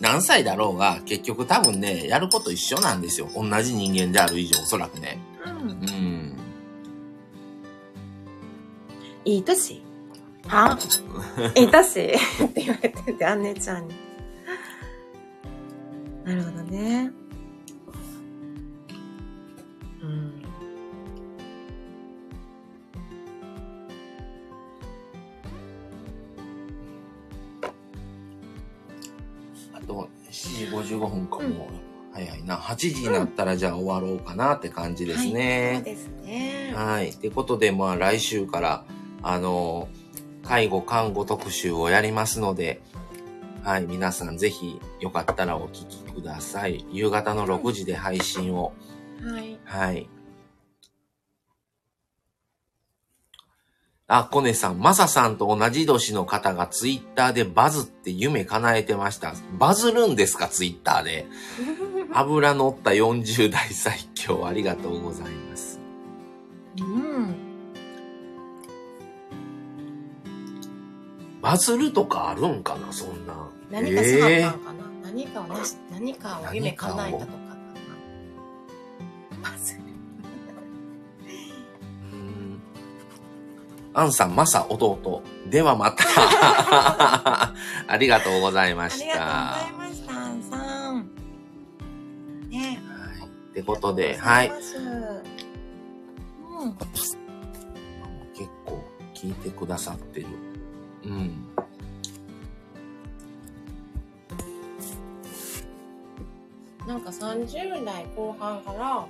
[0.01, 3.29] 何歳だろうが、結局多分ね、やること一緒なんですよ。
[3.35, 5.19] 同じ人間である以上、おそらくね。
[5.45, 5.75] うんう。
[5.75, 6.37] ん。
[9.25, 9.83] いい年
[10.47, 10.79] は
[11.57, 12.13] いい年
[12.45, 13.95] って言われてて、姉ちゃんに。
[16.25, 17.11] なるほどね。
[30.95, 31.69] 55分かうんもう、
[32.13, 32.57] 早いな。
[32.57, 35.83] 8時になったらじゃあ終わろうかなって感じですはい、そうね。
[35.85, 36.73] ですね。
[36.75, 37.11] はい。
[37.11, 38.85] ってことで、まあ来週から、
[39.23, 39.89] あの、
[40.43, 42.81] 介護看護特集をやりますので、
[43.63, 43.87] はい。
[43.87, 46.87] 皆さんぜひよかったらお聞きください。
[46.91, 48.73] 夕方の6時で配信を。
[49.23, 49.59] はい。
[49.65, 50.09] はい。
[54.09, 59.35] あ、コネさん、マサさんと同じ年の方がツイッターでバズって夢叶えてました。
[59.59, 61.27] バズるんですか、ツイッターで。
[62.15, 65.81] 油乗った40代最強、ありがとうございます。
[66.79, 67.35] うん。
[71.43, 73.51] バズるとかあるんかな、そんな。
[73.73, 77.39] 何かしなあかんかな、何かをなし、何かを夢叶えたとかか
[79.43, 79.51] な。
[79.51, 79.86] バズる。
[83.99, 85.23] アンさん、マサ、弟。
[85.49, 86.05] ではまた。
[87.89, 89.05] ありがとうございまあした。
[89.07, 91.11] りがとうございました、アンさん。
[92.51, 93.27] ねはい。
[93.27, 94.49] ってことで、はい。
[94.51, 94.57] うん。
[98.35, 98.85] 結構
[99.15, 100.27] 聞いてくださってる。
[101.05, 101.49] うん。
[106.87, 109.07] なんか30代後半から、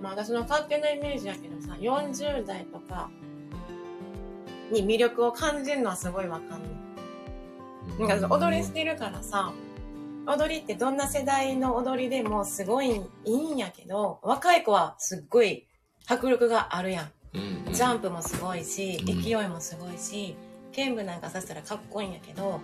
[0.00, 3.10] まあ私の勝手なイメージやけどさ、40代とか
[4.70, 8.08] に魅力を感じるのはすごいわかんない。
[8.08, 9.52] なんか踊りしてるからさ、
[10.26, 15.66] 踊りってどんな世代の踊りでもすごいいいんやけど、若い子はすっごい
[16.06, 17.12] 迫力があるやん。
[17.34, 20.36] うんジャンプもすごいし、うん勢いもすごいし、
[20.72, 22.60] 剣舞なんかさせたらかっこいいんやけど、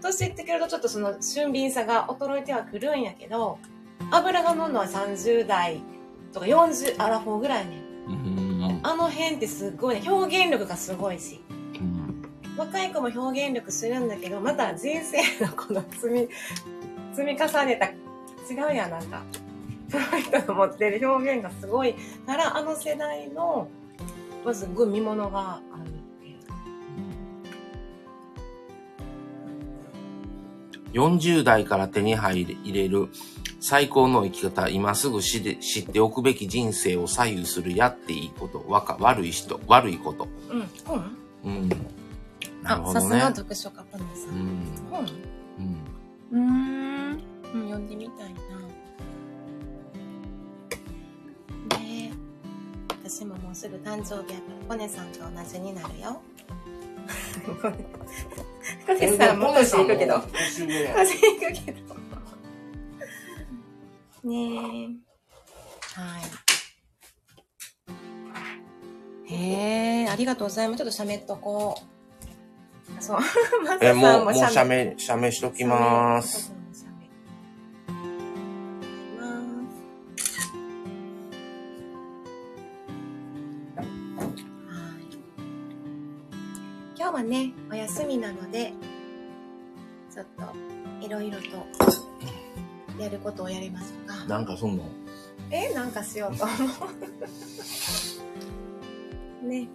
[0.00, 3.58] 年いってくるとちょっとその俊敏さが衰えてはくるんやけど、
[4.10, 5.82] 油が乗るのは30代
[6.32, 7.82] とか40アラフォーぐらいね。
[8.08, 11.40] うんあの辺ってすごいね、表現力がすごいし。
[11.48, 12.02] うん
[12.56, 16.28] 若い子も表現力するんだけど、また人生のこの積み、
[17.14, 17.86] 積み重ねた、
[18.52, 19.22] 違うやん、なんか。
[19.88, 21.94] その人の持ってる表現がすごい
[22.26, 23.68] から、あの世代の、
[24.44, 26.38] まずすごい見物があるっていう。
[30.92, 33.08] 40代から手に入れる
[33.62, 40.26] 最高の生き方、今すぐ知で知っておくべき人生を左右するやっていいこと、わか悪い人、悪いこと。
[40.50, 40.68] うん。
[41.44, 41.68] うんうん。
[42.60, 44.26] なるほどねさすが読書家、ポニーさ。
[44.30, 44.38] うん
[46.32, 46.40] うん。
[46.40, 47.22] うーん。
[47.54, 48.40] うん、読んでみたいな。
[51.78, 53.08] ねえ。
[53.08, 56.20] 私ももうすぐ誕生日やから、コネさんと同じになるよ。
[58.86, 60.20] コネさんも年いくけど。
[60.32, 60.66] 年い
[61.38, 62.01] くけど。
[64.24, 65.12] ねえ。
[66.00, 66.18] は
[69.28, 69.32] い。
[69.34, 70.78] へえ、ありがとうございます。
[70.78, 71.76] ちょっと喋っとこ
[72.98, 73.02] う。
[73.02, 73.18] そう。
[73.64, 76.52] マサえ、さんもう、もう、写写メ、写メしときます。。
[86.96, 88.72] 今日はね、お休みなので、
[90.14, 91.66] ちょっといろいろと
[92.98, 94.24] やることをやりますか。
[94.26, 94.84] なんかそんの？
[95.50, 96.52] え、なんかしようと思
[99.44, 99.46] う。
[99.48, 99.68] ね。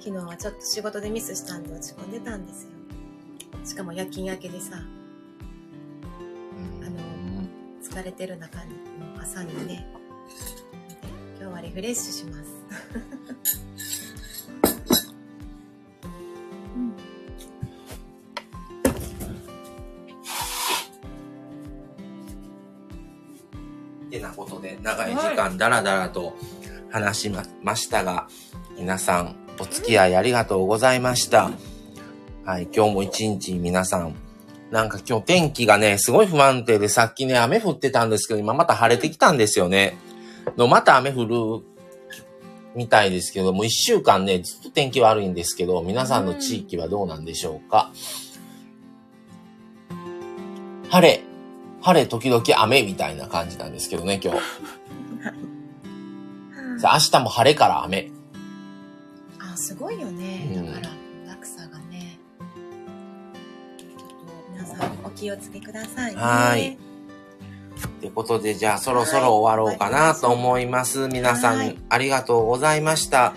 [0.00, 2.70] 昨日はちょっと仕事でミスしたんで落ち込んでたんですよ。
[3.64, 4.80] しかも夜勤明けでさ、あ
[6.88, 6.96] の
[7.82, 8.74] 疲れてる中に、
[9.20, 9.86] 朝にね、で
[11.40, 12.48] 今日はリフレッシュします。
[24.98, 26.36] 長い時間だらだらと
[26.90, 28.26] 話しまましたが、
[28.76, 31.50] 皆さんお付き合いありがとうございました。
[32.44, 34.14] はい、今日も一日皆さん、
[34.70, 39.96] なんか今日天気がね、すごい不安定で、さっきね、雨降ってたんですけど、今また晴れてきたんですよね。
[40.56, 41.64] の、また雨降る
[42.74, 47.90] みたいですけども、一週間ね、ずっと天気悪いんですけど、皆さんの地域はどうなんでしょうか。
[50.88, 51.20] 晴れ、
[51.82, 54.40] 晴れ時々雨みたいな感じなんですけどね、今日。
[56.86, 58.10] 明日も晴れから雨。
[59.38, 60.50] あ、すごいよね。
[60.54, 60.88] うんだから、
[61.32, 62.18] 落差がね。
[63.76, 64.06] ちょっと
[64.52, 66.20] 皆さんお気をつけくださいね。
[66.20, 66.78] はい
[67.86, 71.08] ってことで、じゃあそろそろ終わろうかなと思います。
[71.08, 73.34] 皆さん、はいありがとうございました。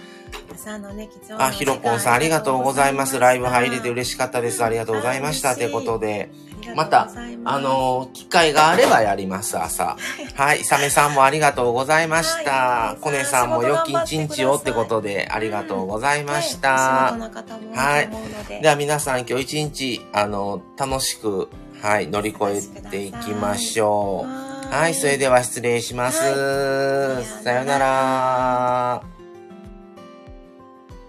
[0.53, 3.19] 朝のね、貴重なあ、ひろぽんさんありがとうございます。
[3.19, 4.63] ライブ入れて嬉しかったです。
[4.63, 5.53] ありがとうございました。
[5.53, 6.31] ってことで、
[6.75, 7.09] また、
[7.45, 9.97] あ、のー機会があればやります、朝。
[10.35, 10.63] はい。
[10.63, 12.95] サメさんもありがとうございましたは。
[12.97, 16.69] いコネさんも良き一日をってことで、ありがとうございました。
[16.71, 21.49] はいいでは皆さん今日一日、あの、楽しく、
[21.81, 24.73] はい、乗り越えていきましょう。
[24.73, 26.21] はい、それでは失礼します。
[26.23, 29.20] はいさよなら。